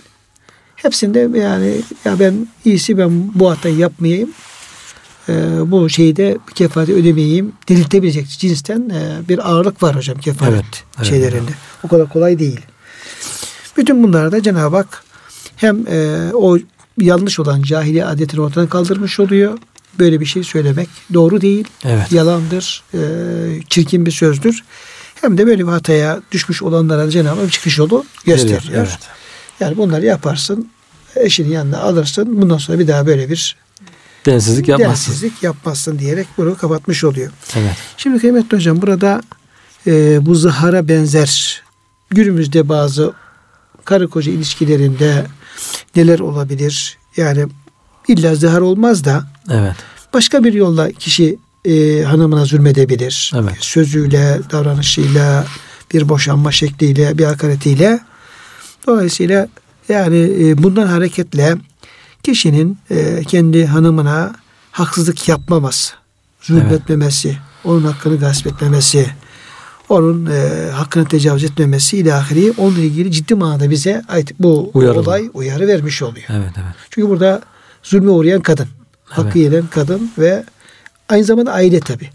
Hepsinde 0.77 1.39
yani 1.39 1.83
ya 2.05 2.19
ben 2.19 2.49
iyisi 2.65 2.99
ben 2.99 3.31
bu 3.35 3.51
hatayı 3.51 3.77
yapmayayım. 3.77 4.31
Ee, 5.29 5.33
bu 5.67 5.89
şeyde 5.89 6.39
kefareti 6.55 6.95
ödemeyeyim. 6.95 7.53
Diriltebilecek 7.69 8.29
cinsten 8.29 8.91
e, 8.91 9.29
bir 9.29 9.51
ağırlık 9.51 9.83
var 9.83 9.97
hocam 9.97 10.19
kefaret 10.19 10.55
Evet, 10.55 10.85
evet. 10.97 11.07
şeylerinde. 11.07 11.51
O 11.85 11.89
kadar 11.89 12.09
kolay 12.09 12.39
değil. 12.39 12.61
Bütün 13.77 14.03
bunlarda 14.03 14.43
Cenab-ı 14.43 14.77
Hak 14.77 15.05
hem 15.57 15.87
e, 15.87 16.31
o 16.35 16.59
yanlış 17.01 17.41
olan 17.41 17.63
cahiliye 17.63 18.05
adetini 18.05 18.41
ortadan 18.41 18.67
kaldırmış 18.67 19.21
oluyor. 19.21 19.59
böyle 19.99 20.21
bir 20.21 20.27
şey 20.27 20.43
söylemek 20.43 20.89
doğru 21.15 21.41
değil. 21.41 21.69
Evet. 21.85 22.13
Yalandır. 22.13 22.83
E, 22.95 22.99
çirkin 23.69 24.07
bir 24.07 24.11
sözdür. 24.11 24.65
Hem 25.21 25.39
de 25.39 25.47
böyle 25.47 25.63
bir 25.67 25.73
hataya 25.73 26.21
düşmüş 26.33 26.63
olanlara 26.63 27.11
Cenab-ı 27.11 27.41
Hak 27.41 27.53
çıkış 27.53 27.79
yolu 27.79 28.05
gösteriyor. 28.25 28.63
Veriyor, 28.63 28.87
evet. 28.87 28.99
Yani 29.61 29.77
bunları 29.77 30.07
yaparsın. 30.07 30.69
Eşinin 31.17 31.51
yanına 31.51 31.79
alırsın. 31.79 32.43
Bundan 32.43 32.59
sonra 32.59 32.79
bir 32.79 32.89
daha 32.89 33.07
böyle 33.07 33.31
bir 33.31 33.57
Densizlik 34.27 34.69
yapmazsın. 34.69 35.13
densizlik 35.13 35.43
yapmazsın 35.43 35.99
diyerek 35.99 36.27
bunu 36.39 36.57
kapatmış 36.57 37.05
oluyor. 37.05 37.33
Evet. 37.57 37.77
Şimdi 37.97 38.19
kıymetli 38.19 38.57
hocam 38.57 38.83
burada 38.83 39.23
e, 39.87 40.27
bu 40.27 40.35
zahara 40.35 40.89
benzer 40.89 41.63
günümüzde 42.11 42.69
bazı 42.69 43.13
karı 43.85 44.09
koca 44.09 44.33
ilişkilerinde 44.33 45.27
neler 45.97 46.19
olabilir? 46.19 46.99
Yani 47.17 47.47
illa 48.09 48.35
zahar 48.35 48.61
olmaz 48.61 49.05
da 49.05 49.25
Evet. 49.51 49.77
başka 50.15 50.45
bir 50.45 50.53
yolla 50.53 50.93
kişi 50.93 51.39
e, 51.65 52.03
hanımına 52.03 52.45
zulmedebilir. 52.45 53.33
Evet. 53.35 53.57
Sözüyle, 53.61 54.41
davranışıyla, 54.51 55.47
bir 55.95 56.09
boşanma 56.09 56.53
şekliyle, 56.53 57.19
bir 57.19 57.25
hakaretiyle. 57.25 58.01
Dolayısıyla 58.87 59.49
yani 59.89 60.33
e, 60.41 60.63
bundan 60.63 60.87
hareketle 60.87 61.57
kişinin 62.25 62.79
e, 62.91 63.23
kendi 63.29 63.67
hanımına 63.67 64.33
haksızlık 64.73 65.29
yapmaması, 65.29 65.95
zulmetmemesi, 66.41 67.37
onun 67.65 67.85
hakkını 67.85 68.19
gasp 68.19 68.47
etmemesi, 68.47 69.11
onun 69.89 70.27
e, 70.27 70.71
hakkını 70.71 71.05
tecavüz 71.09 71.45
etmemesi 71.45 71.97
ile 71.97 72.15
ahiri 72.15 72.53
onunla 72.59 72.81
ilgili 72.81 73.13
ciddi 73.13 73.35
manada 73.35 73.71
bize 73.71 74.03
bu 74.41 74.71
Uyarı. 74.75 75.01
olay 75.01 75.31
uyarı 75.35 75.69
vermiş 75.69 76.03
oluyor. 76.03 76.27
Evet, 76.29 76.53
evet. 76.57 76.75
Çünkü 76.91 77.09
burada 77.09 77.43
zulme 77.83 78.11
uğrayan 78.11 78.41
kadın, 78.41 78.69
hakkı 79.05 79.39
Evet. 79.39 79.53
yenen 79.53 79.67
kadın 79.67 80.11
ve 80.19 80.45
aynı 81.09 81.25
zamanda 81.25 81.53
aile 81.53 81.81
tabi. 81.81 82.11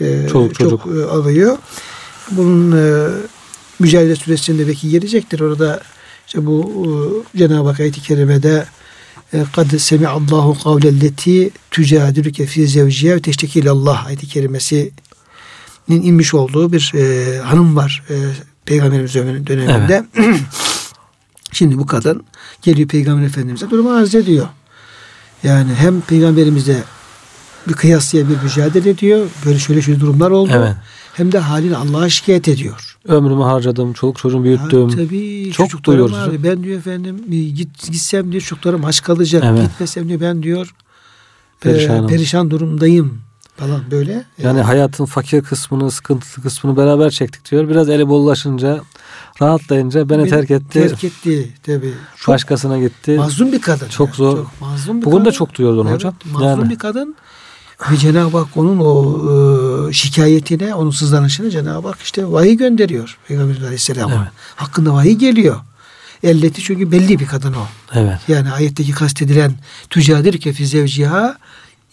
Ee, 0.00 0.28
Çoluk, 0.32 0.54
çocuk. 0.54 0.82
Çok 0.84 0.96
e, 0.96 1.04
alıyor. 1.04 1.58
Bunun 2.30 2.76
e, 2.76 3.08
mücadele 3.78 4.16
süresinde 4.16 4.68
belki 4.68 4.90
gelecektir. 4.90 5.40
Orada 5.40 5.80
işte 6.26 6.46
bu 6.46 7.22
e, 7.34 7.38
Cenab-ı 7.38 7.68
Hak 7.68 7.80
ayet-i 7.80 8.00
kerimede 8.02 8.54
e, 8.54 8.66
kad 9.52 9.78
semi'allahu 9.78 10.62
kavlelleti 10.62 11.50
tücadiluke 11.70 12.46
fi 12.46 12.68
zevciye 12.68 13.16
ve 13.16 13.20
teşteki 13.20 13.60
ilallah 13.60 14.06
ayet-i 14.06 14.26
kerimesinin 14.26 14.92
inmiş 15.88 16.34
olduğu 16.34 16.72
bir 16.72 16.92
e, 16.94 17.38
hanım 17.38 17.76
var 17.76 18.02
e, 18.10 18.14
Peygamberimiz 18.66 19.14
döneminde. 19.14 20.04
Şimdi 21.52 21.78
bu 21.78 21.86
kadın 21.86 22.24
geliyor 22.62 22.88
Peygamber 22.88 23.26
Efendimiz'e 23.26 23.70
durumu 23.70 23.90
arz 23.90 24.14
ediyor. 24.14 24.48
Yani 25.42 25.74
hem 25.74 26.00
Peygamberimize 26.00 26.82
bir 27.68 27.74
kıyasıya 27.74 28.28
bir 28.28 28.42
mücadele 28.42 28.90
ediyor. 28.90 29.26
Böyle 29.46 29.58
şöyle 29.58 29.82
şöyle 29.82 30.00
durumlar 30.00 30.30
oldu. 30.30 30.50
Evet. 30.54 30.74
Hem 31.14 31.32
de 31.32 31.38
halini 31.38 31.76
Allah'a 31.76 32.08
şikayet 32.08 32.48
ediyor. 32.48 32.98
Ömrümü 33.08 33.42
harcadım, 33.42 33.92
çoluk 33.92 34.18
çocuğumu 34.18 34.44
büyüttüm. 34.44 34.88
Ha, 34.88 34.96
tabii 34.96 35.50
Çok 35.52 35.84
duyuyoruz. 35.84 36.12
var. 36.16 36.30
Ben 36.44 36.62
diyor 36.62 36.78
efendim 36.78 37.24
git, 37.54 37.86
gitsem 37.92 38.32
diyor 38.32 38.42
çocuklarım 38.42 38.84
aç 38.84 39.02
kalacak. 39.02 39.44
Evet. 39.46 39.62
Gitmesem 39.62 40.08
diyor 40.08 40.20
ben 40.20 40.42
diyor 40.42 40.74
Perişanım. 41.60 42.04
e, 42.04 42.08
perişan 42.08 42.50
durumdayım 42.50 43.20
falan 43.56 43.80
böyle. 43.90 44.24
Yani 44.42 44.60
hayatın 44.60 45.04
fakir 45.04 45.42
kısmını, 45.42 45.90
sıkıntılı 45.90 46.42
kısmını 46.44 46.76
beraber 46.76 47.10
çektik 47.10 47.50
diyor. 47.50 47.68
Biraz 47.68 47.88
eli 47.88 48.08
bollaşınca, 48.08 48.80
rahatlayınca 49.42 50.08
beni 50.08 50.18
Beni 50.18 50.28
terk 50.30 50.50
etti. 50.50 50.68
Terk 50.88 51.04
etti 51.04 51.48
tabii. 51.62 51.94
Çok 52.16 52.34
Başkasına 52.34 52.78
gitti. 52.78 53.16
mazlum 53.16 53.52
bir 53.52 53.60
kadın. 53.60 53.88
Çok 53.88 54.06
yani. 54.08 54.16
zor. 54.16 54.36
Çok 54.36 54.60
mazlum 54.60 55.00
bir 55.00 55.06
Bugün 55.06 55.18
de 55.18 55.22
kadın. 55.24 55.30
çok 55.36 55.54
duyuyoruz 55.54 55.78
onu 55.80 55.88
Evet, 55.88 55.96
hocam. 55.98 56.14
Mazlum 56.32 56.48
Yani. 56.48 56.70
bir 56.70 56.78
kadın. 56.78 57.14
Ve 57.90 57.96
Cenab-ı 57.96 58.38
Hak 58.38 58.56
onun 58.56 58.78
o 58.78 59.88
e, 59.88 59.92
şikayetine, 59.92 60.74
onun 60.74 60.90
sızlanışını 60.90 61.50
Cenab-ı 61.50 61.88
Hak 61.88 61.98
işte 62.02 62.32
vahiy 62.32 62.56
gönderiyor. 62.56 63.18
Peygamber 63.28 63.60
Aleyhisselam'a. 63.60 64.14
Evet. 64.14 64.28
Hakkında 64.56 64.94
vahiy 64.94 65.14
geliyor. 65.14 65.56
Elleti 66.22 66.62
çünkü 66.62 66.92
belli 66.92 67.18
bir 67.18 67.26
kadın 67.26 67.52
o. 67.52 67.66
Evet. 67.94 68.18
Yani 68.28 68.50
ayetteki 68.50 68.92
kastedilen 68.92 69.54
tücadir 69.90 70.40
kefi 70.40 70.66
zevciha 70.66 71.36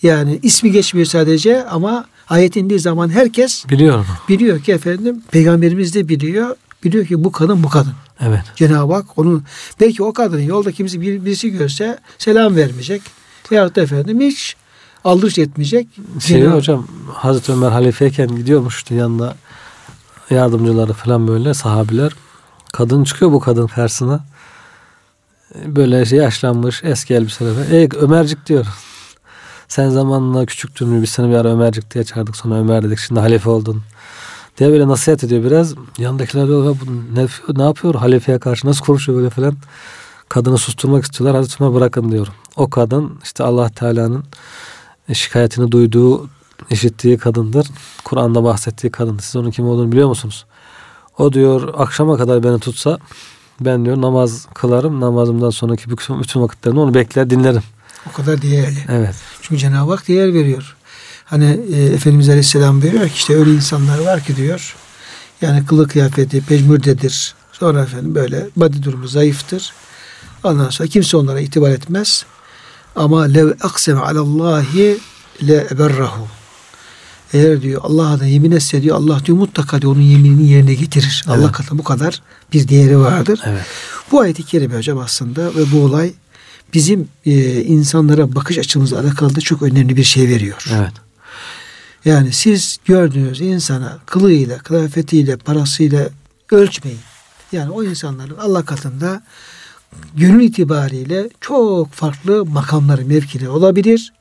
yani 0.03 0.39
ismi 0.43 0.71
geçmiyor 0.71 1.05
sadece 1.05 1.65
ama 1.65 2.05
ayet 2.29 2.55
indiği 2.55 2.79
zaman 2.79 3.09
herkes 3.09 3.69
Biliyorum. 3.69 4.05
biliyor 4.29 4.63
ki 4.63 4.71
efendim 4.71 5.23
peygamberimiz 5.31 5.95
de 5.95 6.09
biliyor. 6.09 6.55
Biliyor 6.83 7.05
ki 7.05 7.23
bu 7.23 7.31
kadın 7.31 7.63
bu 7.63 7.69
kadın. 7.69 7.93
Evet. 8.19 8.43
Cenab-ı 8.55 8.93
Hak 8.93 9.05
onun 9.17 9.43
belki 9.79 10.03
o 10.03 10.13
kadının 10.13 10.41
yolda 10.41 10.71
kimse 10.71 11.01
bir, 11.01 11.25
birisi 11.25 11.49
görse 11.49 11.99
selam 12.17 12.55
vermeyecek. 12.55 13.01
Veyahut 13.51 13.75
da 13.75 13.81
efendim 13.81 14.19
hiç 14.21 14.55
aldırış 15.05 15.37
etmeyecek. 15.39 15.87
Şey 16.19 16.41
Cenab- 16.41 16.53
hocam 16.55 16.87
Hazreti 17.13 17.51
Ömer 17.51 17.71
halifeyken 17.71 18.27
gidiyormuş 18.35 18.75
işte 18.75 18.95
yanında 18.95 19.35
yardımcıları 20.29 20.93
falan 20.93 21.27
böyle 21.27 21.53
sahabiler. 21.53 22.11
Kadın 22.73 23.03
çıkıyor 23.03 23.31
bu 23.31 23.39
kadın 23.39 23.67
karşısına. 23.67 24.25
Böyle 25.65 26.05
şey 26.05 26.19
yaşlanmış 26.19 26.83
eski 26.83 27.13
elbiseler. 27.13 27.71
Ey 27.71 27.89
Ömercik 27.95 28.45
diyor. 28.45 28.65
Sen 29.67 29.89
zamanla 29.89 30.45
küçüktün 30.45 30.87
mü? 30.89 31.01
Biz 31.01 31.09
seni 31.09 31.29
bir 31.29 31.35
ara 31.35 31.47
Ömercik 31.47 31.93
diye 31.93 32.03
çağırdık. 32.03 32.35
Sonra 32.37 32.55
Ömer 32.55 32.83
dedik. 32.83 32.99
Şimdi 32.99 33.19
halife 33.19 33.49
oldun. 33.49 33.81
Diye 34.57 34.69
böyle 34.71 34.87
nasihat 34.87 35.23
ediyor 35.23 35.43
biraz. 35.43 35.73
Yandakiler 35.97 36.47
diyor 36.47 36.65
"Ya 36.65 36.71
bu 36.71 36.85
ne, 37.19 37.27
ne 37.57 37.63
yapıyor 37.63 37.95
halifeye 37.95 38.39
karşı? 38.39 38.67
Nasıl 38.67 38.85
konuşuyor 38.85 39.17
böyle 39.17 39.29
falan. 39.29 39.55
Kadını 40.29 40.57
susturmak 40.57 41.03
istiyorlar. 41.03 41.35
Hazreti 41.35 41.63
Ömer 41.63 41.75
bırakın 41.75 42.11
diyor. 42.11 42.27
O 42.55 42.69
kadın 42.69 43.19
işte 43.23 43.43
Allah 43.43 43.69
Teala'nın 43.69 44.23
şikayetini 45.13 45.71
duyduğu, 45.71 46.29
işittiği 46.69 47.17
kadındır. 47.17 47.67
Kur'an'da 48.03 48.43
bahsettiği 48.43 48.91
kadın. 48.91 49.17
Siz 49.17 49.35
onun 49.35 49.51
kim 49.51 49.65
olduğunu 49.65 49.91
biliyor 49.91 50.07
musunuz? 50.07 50.45
O 51.17 51.33
diyor 51.33 51.73
akşama 51.77 52.17
kadar 52.17 52.43
beni 52.43 52.59
tutsa 52.59 52.99
ben 53.59 53.85
diyor 53.85 54.01
namaz 54.01 54.47
kılarım. 54.53 55.01
Namazımdan 55.01 55.49
sonraki 55.49 55.89
bütün, 55.89 56.21
bütün 56.21 56.41
vakitlerini 56.41 56.79
onu 56.79 56.93
bekler 56.93 57.29
dinlerim. 57.29 57.63
O 58.09 58.11
kadar 58.11 58.41
değerli. 58.41 58.77
Evet. 58.89 59.15
Çünkü 59.41 59.59
Cenab-ı 59.61 59.91
Hak 59.91 60.07
değer 60.07 60.33
veriyor. 60.33 60.75
Hani 61.25 61.59
e, 61.73 61.85
Efendimiz 61.85 62.29
Aleyhisselam 62.29 62.83
veriyor 62.83 63.07
ki 63.07 63.15
işte 63.15 63.35
öyle 63.35 63.51
insanlar 63.51 63.99
var 63.99 64.23
ki 64.23 64.35
diyor. 64.35 64.75
Yani 65.41 65.65
kılık 65.65 65.91
kıyafeti 65.91 66.45
pejmürdedir. 66.45 67.35
Sonra 67.51 67.81
efendim 67.81 68.15
böyle 68.15 68.47
body 68.55 68.83
durumu 68.83 69.07
zayıftır. 69.07 69.73
Ondan 70.43 70.69
sonra 70.69 70.89
kimse 70.89 71.17
onlara 71.17 71.39
itibar 71.39 71.69
etmez. 71.69 72.25
Ama 72.95 73.23
lev 73.23 73.47
akseme 73.61 73.99
alallahi 73.99 74.97
le 75.47 75.67
eberrahu. 75.71 76.27
Eğer 77.33 77.61
diyor 77.61 77.81
Allah 77.83 78.09
adına 78.09 78.27
yemin 78.27 78.51
etse 78.51 78.81
diyor 78.81 78.95
Allah 78.95 79.25
diyor 79.25 79.37
mutlaka 79.37 79.81
diyor 79.81 79.93
onun 79.93 80.01
yeminini 80.01 80.49
yerine 80.49 80.73
getirir. 80.73 81.23
Evet. 81.27 81.37
Allah 81.37 81.51
katında 81.51 81.79
bu 81.79 81.83
kadar 81.83 82.21
bir 82.53 82.67
değeri 82.67 82.99
vardır. 82.99 83.41
Evet. 83.45 83.65
Bu 84.11 84.19
ayet-i 84.19 84.43
kerime 84.43 84.77
hocam 84.77 84.97
aslında 84.97 85.55
ve 85.55 85.71
bu 85.71 85.79
olay 85.79 86.13
bizim 86.73 87.07
e, 87.25 87.61
insanlara 87.61 88.35
bakış 88.35 88.57
açımızla 88.57 88.99
alakalı 88.99 89.35
da 89.35 89.41
çok 89.41 89.61
önemli 89.61 89.97
bir 89.97 90.03
şey 90.03 90.29
veriyor. 90.29 90.65
Evet. 90.75 90.93
Yani 92.05 92.33
siz 92.33 92.77
gördüğünüz 92.85 93.41
insana 93.41 93.99
kılığıyla, 94.05 94.57
kıyafetiyle, 94.57 95.37
parasıyla 95.37 96.09
ölçmeyin. 96.51 96.99
Yani 97.51 97.71
o 97.71 97.83
insanların 97.83 98.37
Allah 98.37 98.65
katında 98.65 99.23
gönül 100.15 100.43
itibariyle 100.43 101.29
çok 101.41 101.91
farklı 101.93 102.45
makamları, 102.45 103.05
mevkileri 103.05 103.49
olabilir. 103.49 104.13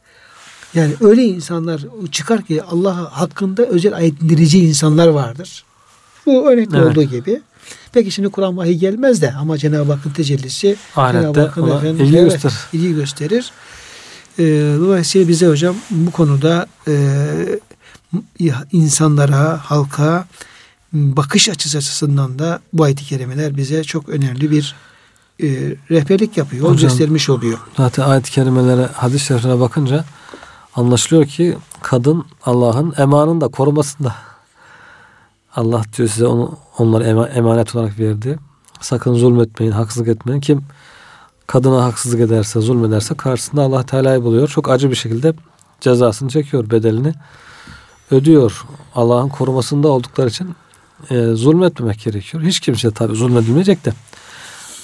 Yani 0.75 0.93
öyle 1.01 1.25
insanlar 1.25 1.81
çıkar 2.11 2.43
ki 2.43 2.63
Allah 2.63 3.21
hakkında 3.21 3.67
özel 3.67 3.95
ayet 3.97 4.23
indirici 4.23 4.69
insanlar 4.69 5.09
vardır. 5.09 5.65
Bu 6.27 6.51
örnekte 6.51 6.77
Evet. 6.77 6.87
olduğu 6.87 7.03
gibi. 7.03 7.41
Peki 7.93 8.11
şimdi 8.11 8.29
Kur'an 8.29 8.57
vahiy 8.57 8.79
gelmez 8.79 9.23
de 9.23 9.33
ama 9.33 9.59
Cenab-ı 9.59 9.93
Hakk'ın 9.93 10.11
tecellisi 10.11 10.77
Cenab-ı 10.95 11.41
Hakk'ın 11.41 11.71
efendim, 11.71 12.05
ilgi 12.07 12.19
evet, 12.19 12.33
gösterir. 12.33 12.55
ilgi 12.73 12.95
gösterir. 12.95 13.53
Ee, 14.39 14.75
dolayısıyla 14.79 15.29
bize 15.29 15.47
hocam 15.47 15.77
bu 15.91 16.11
konuda 16.11 16.67
e, 16.89 16.95
insanlara, 18.73 19.61
halka 19.65 20.27
bakış 20.93 21.49
açısı 21.49 21.79
açısından 21.79 22.39
da 22.39 22.61
bu 22.73 22.83
ayet-i 22.85 23.05
kerimeler 23.05 23.57
bize 23.57 23.85
çok 23.85 24.09
önemli 24.09 24.51
bir 24.51 24.75
e, 25.43 25.47
rehberlik 25.91 26.37
yapıyor. 26.37 26.63
Yol 26.63 26.73
Hocam, 26.73 26.91
göstermiş 26.91 27.31
oluyor. 27.31 27.59
Zaten 27.77 28.03
ayet-i 28.03 28.31
kerimelere, 28.31 28.87
hadis-i 28.87 29.25
şeriflere 29.25 29.61
bakınca 29.61 30.05
anlaşılıyor 30.75 31.27
ki 31.27 31.59
kadın 31.83 32.25
Allah'ın 32.45 32.95
emanında, 32.99 33.49
korumasında. 33.49 34.15
Allah 35.57 35.83
diyor 35.97 36.09
size 36.09 36.27
onu 36.27 36.59
onları 36.79 37.05
ema- 37.05 37.29
emanet 37.29 37.77
olarak 37.77 37.99
verdi. 37.99 38.39
Sakın 38.81 39.15
zulmetmeyin, 39.15 39.73
haksızlık 39.73 40.09
etmeyin. 40.09 40.41
Kim 40.41 40.63
kadına 41.47 41.85
haksızlık 41.85 42.21
ederse, 42.21 42.61
zulmederse 42.61 43.15
karşısında 43.15 43.63
Allah 43.63 43.83
Teala'yı 43.83 44.23
buluyor. 44.23 44.49
Çok 44.49 44.71
acı 44.71 44.91
bir 44.91 44.97
şekilde 44.97 45.35
cezasını 45.81 46.29
çekiyor, 46.29 46.71
bedelini 46.71 47.15
ödüyor. 48.11 48.65
Allah'ın 48.95 49.29
korumasında 49.29 49.89
oldukları 49.89 50.29
için 50.29 50.55
e, 51.11 51.27
zulmetmemek 51.27 52.01
gerekiyor. 52.01 52.43
Hiç 52.43 52.61
kimse 52.61 52.91
tabii 52.91 53.15
zulmedilmeyecek 53.15 53.85
de 53.85 53.93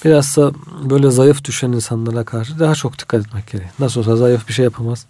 biraz 0.04 0.36
da 0.36 0.52
böyle 0.90 1.10
zayıf 1.10 1.44
düşen 1.44 1.72
insanlara 1.72 2.24
karşı 2.24 2.58
daha 2.58 2.74
çok 2.74 2.98
dikkat 2.98 3.26
etmek 3.26 3.46
gerekiyor. 3.46 3.74
Nasıl 3.78 4.00
olsa 4.00 4.16
zayıf 4.16 4.48
bir 4.48 4.52
şey 4.52 4.64
yapamaz. 4.64 5.06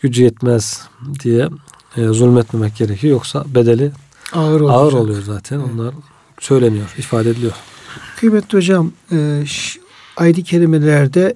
gücü 0.00 0.22
yetmez 0.22 0.88
diye 1.20 1.48
e, 1.96 2.06
zulmetmemek 2.06 2.76
gerekiyor. 2.76 3.12
Yoksa 3.12 3.44
bedeli 3.54 3.92
ağır, 4.32 4.60
ağır 4.60 4.92
oluyor 4.92 5.22
zaten. 5.22 5.56
Evet. 5.56 5.68
Onlar 5.74 5.94
söyleniyor, 6.40 6.94
ifade 6.98 7.30
ediliyor. 7.30 7.52
Kıymetli 8.16 8.58
hocam, 8.58 8.92
e, 9.12 9.44
ayet-i 10.16 10.44
kerimelerde 10.44 11.34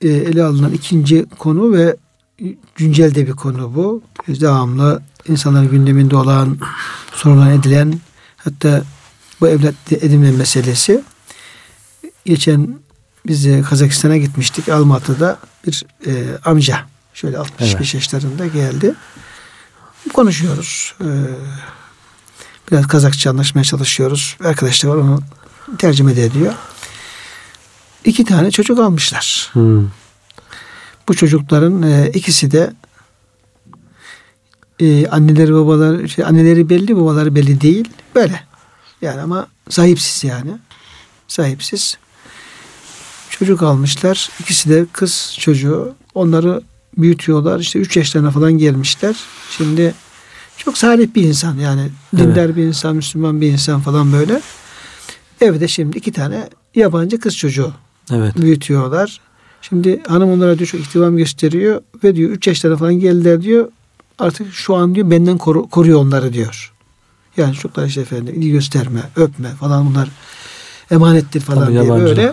e, 0.00 0.08
ele 0.08 0.44
alınan 0.44 0.72
ikinci 0.72 1.26
konu 1.38 1.72
ve 1.72 1.96
güncel 2.74 3.14
de 3.14 3.26
bir 3.26 3.32
konu 3.32 3.74
bu. 3.74 4.02
Devamlı 4.28 5.02
insanların 5.28 5.70
gündeminde 5.70 6.16
olan, 6.16 6.58
sorulan 7.12 7.50
edilen 7.50 8.00
hatta 8.36 8.82
bu 9.40 9.48
evlat 9.48 9.74
edinme 9.92 10.30
meselesi. 10.30 11.02
Geçen 12.24 12.78
biz 13.26 13.44
de 13.44 13.62
Kazakistan'a 13.62 14.16
gitmiştik. 14.16 14.68
Almatı'da 14.68 15.38
bir 15.66 15.84
e, 16.06 16.38
amca 16.44 16.80
şöyle 17.14 17.38
65 17.38 17.74
evet. 17.74 17.94
yaşlarında 17.94 18.46
geldi. 18.46 18.94
Konuşuyoruz. 20.14 20.94
E, 21.00 21.08
biraz 22.70 22.86
Kazakça 22.86 23.30
anlaşmaya 23.30 23.64
çalışıyoruz. 23.64 24.36
Arkadaşlar 24.44 24.90
var 24.90 24.96
onu 24.96 25.20
tercüme 25.78 26.16
de 26.16 26.24
ediyor. 26.24 26.54
İki 28.04 28.24
tane 28.24 28.50
çocuk 28.50 28.78
almışlar. 28.78 29.50
Hmm. 29.52 29.88
Bu 31.08 31.14
çocukların 31.14 31.82
e, 31.82 32.10
ikisi 32.14 32.50
de 32.50 32.72
e, 34.80 35.06
anneleri 35.06 35.54
babaları 35.54 36.08
şey, 36.08 36.24
anneleri 36.24 36.68
belli 36.68 36.96
babaları 36.96 37.34
belli 37.34 37.60
değil. 37.60 37.88
Böyle. 38.14 38.44
Yani 39.02 39.20
ama 39.20 39.46
sahipsiz 39.68 40.24
yani. 40.24 40.50
Sahipsiz. 41.28 41.98
Çocuk 43.40 43.62
almışlar. 43.62 44.30
İkisi 44.40 44.70
de 44.70 44.86
kız 44.92 45.36
çocuğu. 45.38 45.94
Onları 46.14 46.62
büyütüyorlar. 46.98 47.60
İşte 47.60 47.78
üç 47.78 47.96
yaşlarına 47.96 48.30
falan 48.30 48.52
gelmişler. 48.52 49.16
Şimdi 49.56 49.94
çok 50.56 50.78
salih 50.78 51.14
bir 51.14 51.22
insan 51.22 51.56
yani. 51.56 51.90
Dindar 52.16 52.44
evet. 52.44 52.56
bir 52.56 52.62
insan, 52.62 52.96
Müslüman 52.96 53.40
bir 53.40 53.52
insan 53.52 53.80
falan 53.80 54.12
böyle. 54.12 54.40
Evde 55.40 55.68
şimdi 55.68 55.98
iki 55.98 56.12
tane 56.12 56.48
yabancı 56.74 57.20
kız 57.20 57.36
çocuğu 57.36 57.72
evet. 58.12 58.36
büyütüyorlar. 58.36 59.20
Şimdi 59.62 60.02
hanım 60.08 60.30
onlara 60.30 60.58
diyor 60.58 60.68
çok 60.68 60.80
ihtimam 60.80 61.16
gösteriyor 61.16 61.80
ve 62.04 62.16
diyor 62.16 62.30
üç 62.30 62.46
yaşlarına 62.46 62.76
falan 62.76 62.94
geldiler 62.94 63.42
diyor. 63.42 63.68
Artık 64.18 64.54
şu 64.54 64.76
an 64.76 64.94
diyor 64.94 65.10
benden 65.10 65.38
koru, 65.38 65.68
koruyor 65.68 66.00
onları 66.00 66.32
diyor. 66.32 66.72
Yani 67.36 67.54
çocuklar 67.54 67.86
işte 67.86 68.00
efendim 68.00 68.34
ilgi 68.34 68.50
gösterme, 68.50 69.00
öpme 69.16 69.48
falan 69.48 69.86
bunlar 69.86 70.08
emanettir 70.90 71.40
falan 71.40 71.64
Tabii 71.64 71.72
diye 71.72 71.84
yabancı. 71.84 72.04
böyle. 72.04 72.32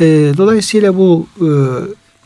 E, 0.00 0.04
dolayısıyla 0.36 0.96
bu 0.96 1.26
e, 1.40 1.48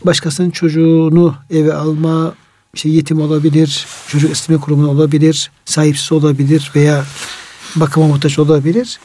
başkasının 0.06 0.50
çocuğunu 0.50 1.34
eve 1.50 1.74
alma, 1.74 2.34
işte 2.74 2.88
yetim 2.88 3.20
olabilir, 3.20 3.86
çocuk 4.08 4.32
isteme 4.32 4.60
kurumunda 4.60 4.90
olabilir, 4.90 5.50
sahipsiz 5.64 6.12
olabilir 6.12 6.70
veya 6.74 7.04
bakıma 7.76 8.06
muhtaç 8.06 8.38
olabilir. 8.38 9.00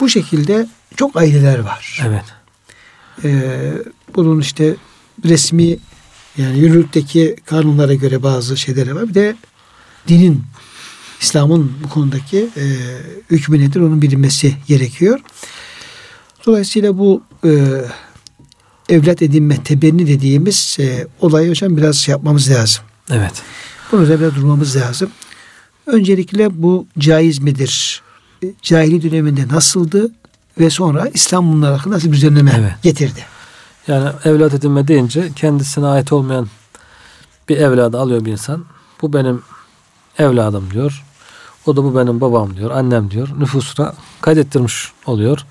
Bu 0.00 0.08
şekilde 0.08 0.68
çok 0.96 1.16
aileler 1.16 1.58
var. 1.58 2.02
Evet. 2.06 2.24
Ee, 3.24 3.72
bunun 4.14 4.40
işte 4.40 4.76
resmi 5.24 5.78
yani 6.38 6.58
yürürlükteki 6.58 7.36
kanunlara 7.44 7.94
göre 7.94 8.22
bazı 8.22 8.56
şeyleri 8.56 8.94
var. 8.96 9.08
Bir 9.08 9.14
de 9.14 9.36
dinin, 10.08 10.42
İslam'ın 11.20 11.72
bu 11.84 11.88
konudaki 11.88 12.48
e, 12.56 12.64
hükmü 13.30 13.60
nedir 13.60 13.80
onun 13.80 14.02
bilinmesi 14.02 14.54
gerekiyor. 14.66 15.20
Dolayısıyla 16.46 16.98
bu 16.98 17.22
e, 17.44 17.84
evlat 18.88 19.22
edinme 19.22 19.62
tebenni 19.62 20.06
dediğimiz 20.06 20.76
e, 20.80 21.06
olayı 21.20 21.50
hocam 21.50 21.76
biraz 21.76 21.96
şey 21.96 22.12
yapmamız 22.12 22.50
lazım. 22.50 22.84
Evet. 23.10 23.42
Bunun 23.92 24.02
üzerine 24.02 24.34
durmamız 24.34 24.76
lazım. 24.76 25.10
Öncelikle 25.86 26.62
bu 26.62 26.86
caiz 26.98 27.38
midir? 27.38 28.02
E, 28.44 28.46
cahili 28.62 29.10
döneminde 29.10 29.48
nasıldı? 29.48 30.12
Ve 30.60 30.70
sonra 30.70 31.08
İslam 31.14 31.52
bunlar 31.52 31.76
hakkında 31.76 31.94
nasıl 31.94 32.08
bir 32.08 32.16
düzenleme 32.16 32.52
evet. 32.60 32.72
getirdi? 32.82 33.24
Yani 33.88 34.08
evlat 34.24 34.54
edinme 34.54 34.88
deyince 34.88 35.32
kendisine 35.36 35.86
ait 35.86 36.12
olmayan 36.12 36.48
bir 37.48 37.56
evladı 37.56 37.98
alıyor 38.00 38.24
bir 38.24 38.32
insan. 38.32 38.64
Bu 39.02 39.12
benim 39.12 39.42
evladım 40.18 40.70
diyor. 40.70 41.04
O 41.66 41.76
da 41.76 41.84
bu 41.84 41.96
benim 41.96 42.20
babam 42.20 42.56
diyor, 42.56 42.70
annem 42.70 43.10
diyor. 43.10 43.28
Nüfusuna 43.38 43.94
kaydettirmiş 44.20 44.92
oluyor. 45.06 45.46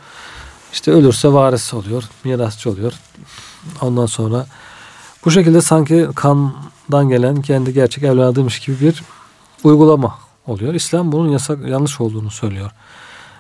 İşte 0.74 0.92
ölürse 0.92 1.34
varis 1.34 1.74
oluyor, 1.74 2.04
mirasçı 2.24 2.70
oluyor. 2.70 2.94
Ondan 3.82 4.06
sonra 4.06 4.46
bu 5.26 5.32
şekilde 5.32 5.62
sanki 5.62 6.08
kandan 6.16 7.10
gelen 7.10 7.42
kendi 7.42 7.74
gerçek 7.74 8.04
evladıymış 8.04 8.60
gibi 8.60 8.80
bir 8.80 9.04
uygulama 9.64 10.20
oluyor. 10.48 10.74
İslam 10.74 11.12
bunun 11.12 11.30
yasak 11.30 11.68
yanlış 11.68 12.02
olduğunu 12.02 12.32
söylüyor. 12.32 12.72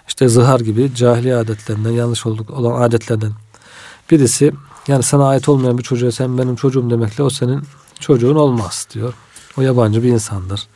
İşte 0.07 0.29
zihar 0.29 0.59
gibi 0.59 0.95
cahiliye 0.95 1.35
adetlerinden 1.35 1.91
yanlış 1.91 2.25
olduk 2.25 2.49
olan 2.49 2.81
adetlerden 2.81 3.31
birisi 4.11 4.53
yani 4.87 5.03
sana 5.03 5.27
ait 5.27 5.49
olmayan 5.49 5.77
bir 5.77 5.83
çocuğa 5.83 6.11
sen 6.11 6.37
benim 6.37 6.55
çocuğum 6.55 6.89
demekle 6.89 7.23
o 7.23 7.29
senin 7.29 7.63
çocuğun 7.99 8.35
olmaz 8.35 8.87
diyor. 8.93 9.13
O 9.57 9.61
yabancı 9.61 10.03
bir 10.03 10.09
insandır. 10.09 10.67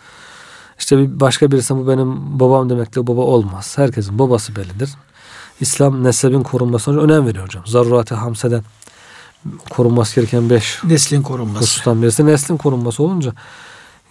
İşte 0.79 0.97
bir 0.97 1.19
başka 1.19 1.51
birisi 1.51 1.75
bu 1.75 1.87
benim 1.87 2.39
babam 2.39 2.69
demekle 2.69 3.07
baba 3.07 3.21
olmaz. 3.21 3.77
Herkesin 3.77 4.19
babası 4.19 4.55
bellidir. 4.55 4.89
İslam 5.61 6.03
nesebin 6.03 6.43
korunmasına 6.43 6.99
önem 6.99 7.27
veriyor 7.27 7.45
hocam. 7.45 7.63
Zarurat-ı 7.67 8.15
hamseden 8.15 8.63
korunması 9.69 10.15
gereken 10.15 10.49
beş 10.49 10.79
neslin 10.83 11.21
korunması. 11.21 11.63
Husustan 11.63 12.01
birisi 12.01 12.25
neslin 12.25 12.57
korunması 12.57 13.03
olunca 13.03 13.33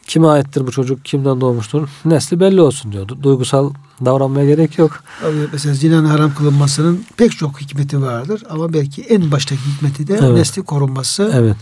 kime 0.06 0.26
aittir 0.26 0.66
bu 0.66 0.70
çocuk, 0.70 1.04
kimden 1.04 1.40
doğmuştur, 1.40 1.88
nesli 2.04 2.40
belli 2.40 2.60
olsun 2.60 2.92
diyordu. 2.92 3.18
Duygusal 3.22 3.70
davranmaya 4.04 4.46
gerek 4.46 4.78
yok. 4.78 5.04
Abi 5.24 5.36
mesela 5.52 5.74
zinanın 5.74 6.06
haram 6.06 6.34
kılınmasının 6.34 7.04
pek 7.16 7.38
çok 7.38 7.60
hikmeti 7.60 8.02
vardır 8.02 8.42
ama 8.50 8.72
belki 8.72 9.02
en 9.02 9.30
baştaki 9.30 9.60
hikmeti 9.74 10.08
de 10.08 10.18
evet. 10.22 10.38
nesli 10.38 10.62
korunması. 10.62 11.32
Evet. 11.34 11.56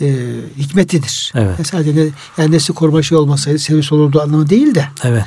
E, 0.00 0.06
hikmetidir. 0.56 1.32
Evet. 1.34 1.54
Yani 1.58 1.64
sadece 1.64 2.08
yani 2.38 2.50
nesli 2.50 2.74
koruma 2.74 3.02
şey 3.02 3.18
olmasaydı 3.18 3.58
servis 3.58 3.92
olurdu 3.92 4.20
anlamı 4.20 4.50
değil 4.50 4.74
de. 4.74 4.84
Evet. 5.04 5.24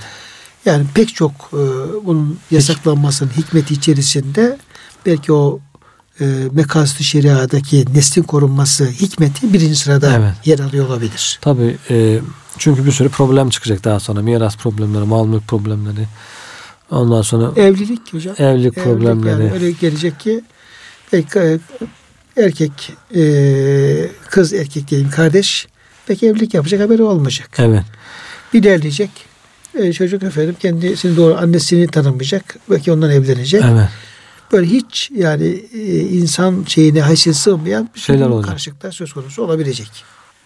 Yani 0.68 0.86
pek 0.94 1.16
çok 1.16 1.32
e, 1.32 1.62
bunun 2.06 2.40
yasaklanmasının 2.52 3.30
hikmeti 3.38 3.74
içerisinde 3.74 4.58
belki 5.06 5.34
o 5.34 5.60
e, 6.22 6.26
mekaslı 6.52 7.04
şeriadaki 7.04 7.86
neslin 7.94 8.24
korunması 8.24 8.86
hikmeti 8.86 9.54
birinci 9.54 9.76
sırada 9.76 10.18
evet. 10.18 10.34
yer 10.46 10.60
alıyor 10.60 10.88
olabilir. 10.88 11.40
Tabii 11.42 11.78
e, 11.90 12.20
çünkü 12.58 12.86
bir 12.86 12.92
sürü 12.92 13.10
problem 13.10 13.50
çıkacak 13.50 13.84
daha 13.84 14.00
sonra. 14.00 14.22
Miras 14.22 14.58
problemleri, 14.58 15.04
mal 15.04 15.26
mülk 15.26 15.48
problemleri. 15.48 16.08
Ondan 16.92 17.22
sonra 17.22 17.62
evlilik 17.62 18.14
hocam. 18.14 18.36
Evlilik, 18.38 18.78
evlilik 18.78 18.84
problemleri. 18.84 19.44
Yani 19.44 19.54
öyle 19.54 19.72
gelecek 19.72 20.20
ki 20.20 20.42
belki 21.14 21.40
e, 21.40 21.60
erkek 22.38 22.94
e, 23.16 23.24
kız 24.30 24.54
erkek 24.54 24.88
diyeyim 24.88 25.10
kardeş 25.10 25.68
peki 26.08 26.28
evlilik 26.28 26.54
yapacak 26.54 26.82
haberi 26.82 27.04
olmayacak. 27.04 27.50
Evet. 27.58 27.84
Bir 28.54 28.64
ilerleyecek. 28.64 29.10
E, 29.80 29.94
çocuk 29.94 30.24
efendim 30.24 30.56
kendisini 30.60 31.18
doğru 31.18 31.38
annesini 31.38 31.88
tanımayacak. 31.88 32.58
Belki 32.70 32.92
ondan 32.92 33.10
evlenecek. 33.12 33.64
Evet 33.66 33.90
böyle 34.52 34.68
hiç 34.68 35.12
yani 35.16 35.46
e, 35.74 36.00
insan 36.00 36.64
şeyine 36.68 37.02
haysiyet 37.02 37.38
sığmayan 37.38 37.90
bir 37.96 38.00
şeyler 38.00 38.26
olacak. 38.26 38.52
karşılıklar 38.52 38.92
söz 38.92 39.14
konusu 39.14 39.44
olabilecek. 39.44 39.92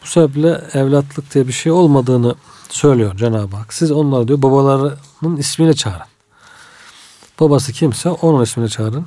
Bu 0.04 0.08
sebeple 0.08 0.62
evlatlık 0.74 1.34
diye 1.34 1.48
bir 1.48 1.54
şey 1.54 1.72
olmadığını 1.72 2.36
söylüyor 2.70 3.18
Cenab-ı 3.18 3.56
Hak. 3.56 3.74
Siz 3.74 3.92
onları 3.92 4.28
diyor 4.28 4.42
babalarının 4.42 5.38
ismiyle 5.38 5.74
çağırın. 5.74 6.06
Babası 7.40 7.72
kimse 7.72 8.10
onun 8.10 8.44
ismini 8.44 8.70
çağırın. 8.70 9.06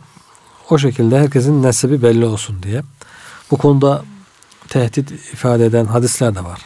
O 0.71 0.79
şekilde 0.79 1.19
herkesin 1.19 1.63
nesibi 1.63 2.03
belli 2.03 2.25
olsun 2.25 2.63
diye. 2.63 2.83
Bu 3.51 3.57
konuda 3.57 4.05
tehdit 4.69 5.11
ifade 5.11 5.67
eden 5.67 5.85
hadisler 5.85 6.35
de 6.35 6.45
var. 6.45 6.61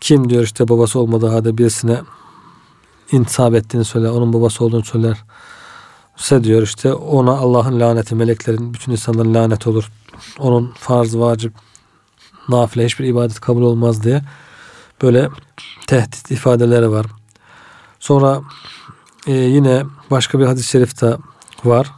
Kim 0.00 0.30
diyor 0.30 0.42
işte 0.42 0.68
babası 0.68 0.98
olmadığı 0.98 1.28
halde 1.28 1.58
birisine 1.58 2.00
intisap 3.12 3.54
ettiğini 3.54 3.84
söyler, 3.84 4.08
onun 4.08 4.32
babası 4.32 4.64
olduğunu 4.64 4.84
söyler 4.84 5.16
se 6.20 6.44
diyor 6.44 6.62
işte 6.62 6.94
ona 6.94 7.30
Allah'ın 7.30 7.80
laneti, 7.80 8.14
meleklerin, 8.14 8.74
bütün 8.74 8.92
insanların 8.92 9.34
lanet 9.34 9.66
olur. 9.66 9.90
Onun 10.38 10.72
farz, 10.78 11.16
vacip, 11.16 11.52
nafile 12.48 12.84
hiçbir 12.84 13.04
ibadet 13.04 13.40
kabul 13.40 13.62
olmaz 13.62 14.02
diye 14.02 14.22
böyle 15.02 15.28
tehdit 15.86 16.30
ifadeleri 16.30 16.90
var. 16.90 17.06
Sonra 18.00 18.40
e, 19.26 19.32
yine 19.32 19.84
başka 20.10 20.38
bir 20.38 20.46
hadis-i 20.46 20.68
şerif 20.68 21.00
de 21.02 21.16
var. 21.64 21.92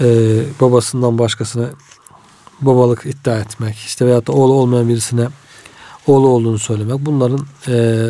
E, 0.00 0.06
babasından 0.60 1.18
başkasına 1.18 1.66
babalık 2.60 3.06
iddia 3.06 3.38
etmek, 3.38 3.76
işte 3.76 4.06
veyahut 4.06 4.26
da 4.26 4.32
oğlu 4.32 4.52
olmayan 4.52 4.88
birisine 4.88 5.28
oğlu 6.06 6.28
olduğunu 6.28 6.58
söylemek. 6.58 7.06
Bunların 7.06 7.46
e, 7.68 8.06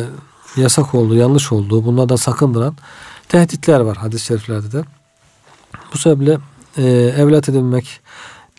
yasak 0.55 0.95
olduğu, 0.95 1.15
yanlış 1.15 1.51
olduğu, 1.51 1.85
bunlardan 1.85 2.15
sakındıran 2.15 2.75
tehditler 3.29 3.79
var 3.79 3.97
hadis-i 3.97 4.25
şeriflerde 4.25 4.71
de. 4.71 4.83
Bu 5.93 5.97
sebeple 5.97 6.37
e, 6.77 6.83
evlat 7.17 7.49
edinmek, 7.49 7.99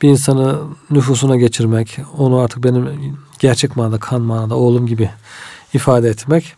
bir 0.02 0.08
insanı 0.08 0.58
nüfusuna 0.90 1.36
geçirmek, 1.36 1.98
onu 2.18 2.38
artık 2.38 2.64
benim 2.64 3.16
gerçek 3.38 3.76
manada 3.76 3.98
kan 3.98 4.20
manada 4.20 4.54
oğlum 4.54 4.86
gibi 4.86 5.10
ifade 5.74 6.08
etmek 6.08 6.54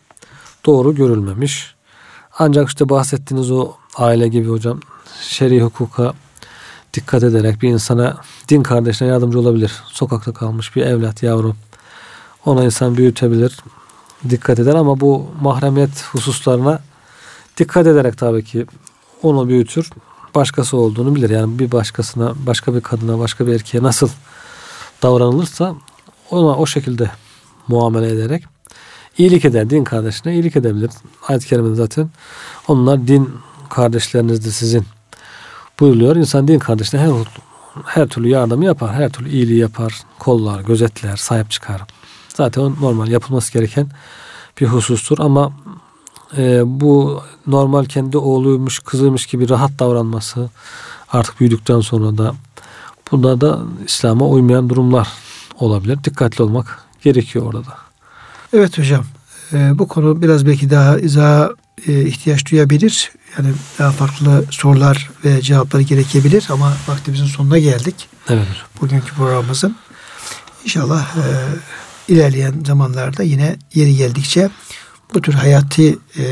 doğru 0.65 0.95
görülmemiş. 0.95 1.75
Ancak 2.39 2.67
işte 2.67 2.89
bahsettiğiniz 2.89 3.51
o 3.51 3.71
aile 3.95 4.27
gibi 4.27 4.49
hocam 4.49 4.79
şer'i 5.21 5.61
hukuka 5.61 6.13
dikkat 6.93 7.23
ederek 7.23 7.61
bir 7.61 7.69
insana 7.69 8.17
din 8.49 8.63
kardeşine 8.63 9.07
yardımcı 9.07 9.39
olabilir. 9.39 9.83
Sokakta 9.87 10.33
kalmış 10.33 10.75
bir 10.75 10.81
evlat 10.81 11.23
yavrum. 11.23 11.57
Ona 12.45 12.63
insan 12.63 12.97
büyütebilir. 12.97 13.57
Dikkat 14.29 14.59
eder 14.59 14.75
ama 14.75 14.99
bu 14.99 15.27
mahremiyet 15.41 16.03
hususlarına 16.11 16.79
dikkat 17.57 17.87
ederek 17.87 18.17
tabii 18.17 18.43
ki 18.43 18.65
onu 19.23 19.47
büyütür. 19.47 19.89
Başkası 20.35 20.77
olduğunu 20.77 21.15
bilir. 21.15 21.29
Yani 21.29 21.59
bir 21.59 21.71
başkasına, 21.71 22.33
başka 22.45 22.75
bir 22.75 22.81
kadına, 22.81 23.19
başka 23.19 23.47
bir 23.47 23.53
erkeğe 23.53 23.83
nasıl 23.83 24.09
davranılırsa 25.03 25.75
ona 26.31 26.57
o 26.57 26.65
şekilde 26.65 27.11
muamele 27.67 28.11
ederek 28.11 28.43
iyilik 29.17 29.45
eder. 29.45 29.69
Din 29.69 29.83
kardeşine 29.83 30.33
iyilik 30.33 30.55
edebilir. 30.55 30.91
Ayet-i 31.27 31.47
kerimede 31.47 31.75
zaten 31.75 32.09
onlar 32.67 33.07
din 33.07 33.29
kardeşlerinizdir 33.69 34.51
sizin 34.51 34.85
buyuruyor. 35.79 36.15
İnsan 36.15 36.47
din 36.47 36.59
kardeşine 36.59 37.01
her, 37.01 37.11
her 37.85 38.07
türlü 38.07 38.27
yardımı 38.27 38.65
yapar. 38.65 38.93
Her 38.93 39.11
türlü 39.11 39.29
iyiliği 39.29 39.59
yapar. 39.59 40.01
Kollar, 40.19 40.61
gözetler, 40.61 41.15
sahip 41.15 41.51
çıkar. 41.51 41.81
Zaten 42.37 42.61
o 42.61 42.75
normal 42.81 43.07
yapılması 43.07 43.53
gereken 43.53 43.87
bir 44.61 44.65
husustur 44.65 45.19
ama 45.19 45.51
e, 46.37 46.61
bu 46.65 47.21
normal 47.47 47.85
kendi 47.85 48.17
oğluymuş, 48.17 48.79
kızıymış 48.79 49.25
gibi 49.25 49.49
rahat 49.49 49.79
davranması 49.79 50.49
artık 51.11 51.39
büyüdükten 51.39 51.81
sonra 51.81 52.17
da 52.17 52.35
bunda 53.11 53.41
da 53.41 53.59
İslam'a 53.87 54.27
uymayan 54.27 54.69
durumlar 54.69 55.07
olabilir. 55.59 55.99
Dikkatli 56.03 56.43
olmak 56.43 56.83
gerekiyor 57.01 57.45
orada. 57.45 57.77
Evet 58.53 58.77
hocam. 58.77 59.05
E, 59.53 59.79
bu 59.79 59.87
konu 59.87 60.21
biraz 60.21 60.45
belki 60.45 60.69
daha 60.69 60.99
izaha 60.99 61.51
e, 61.87 62.01
ihtiyaç 62.01 62.51
duyabilir. 62.51 63.11
Yani 63.37 63.53
daha 63.79 63.91
farklı 63.91 64.45
sorular 64.49 65.09
ve 65.25 65.41
cevapları 65.41 65.81
gerekebilir 65.81 66.47
ama 66.49 66.73
vaktimizin 66.87 67.25
sonuna 67.25 67.59
geldik. 67.59 68.07
Evet. 68.29 68.47
Bugünkü 68.81 69.13
programımızın. 69.13 69.75
İnşallah 70.63 71.15
e, 71.15 71.23
ilerleyen 72.07 72.53
zamanlarda 72.67 73.23
yine 73.23 73.55
yeri 73.73 73.95
geldikçe 73.95 74.49
bu 75.13 75.21
tür 75.21 75.33
hayati 75.33 75.97
e, 76.17 76.23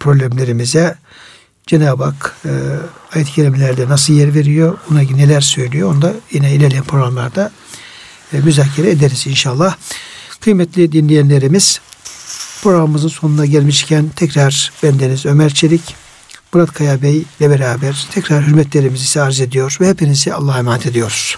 problemlerimize 0.00 0.96
Cenab-ı 1.66 2.04
Hak 2.04 2.36
e, 2.44 2.50
ayet-i 3.14 3.32
kerimelerde 3.32 3.88
nasıl 3.88 4.12
yer 4.12 4.34
veriyor, 4.34 4.78
ona 4.90 5.00
neler 5.00 5.40
söylüyor, 5.40 5.90
onu 5.92 6.02
da 6.02 6.14
yine 6.32 6.54
ilerleyen 6.54 6.84
programlarda 6.84 7.52
e, 8.32 8.38
müzakere 8.38 8.90
ederiz 8.90 9.26
inşallah. 9.26 9.76
Kıymetli 10.40 10.92
dinleyenlerimiz 10.92 11.80
programımızın 12.62 13.08
sonuna 13.08 13.46
gelmişken 13.46 14.08
tekrar 14.16 14.72
bendeniz 14.82 15.26
Ömer 15.26 15.54
Çelik, 15.54 15.94
Murat 16.54 16.72
Kaya 16.72 17.02
Bey 17.02 17.24
ile 17.40 17.50
beraber 17.50 18.06
tekrar 18.10 18.46
hürmetlerimizi 18.46 19.22
arz 19.22 19.40
ediyor 19.40 19.76
ve 19.80 19.88
hepinizi 19.88 20.34
Allah'a 20.34 20.58
emanet 20.58 20.86
ediyoruz. 20.86 21.36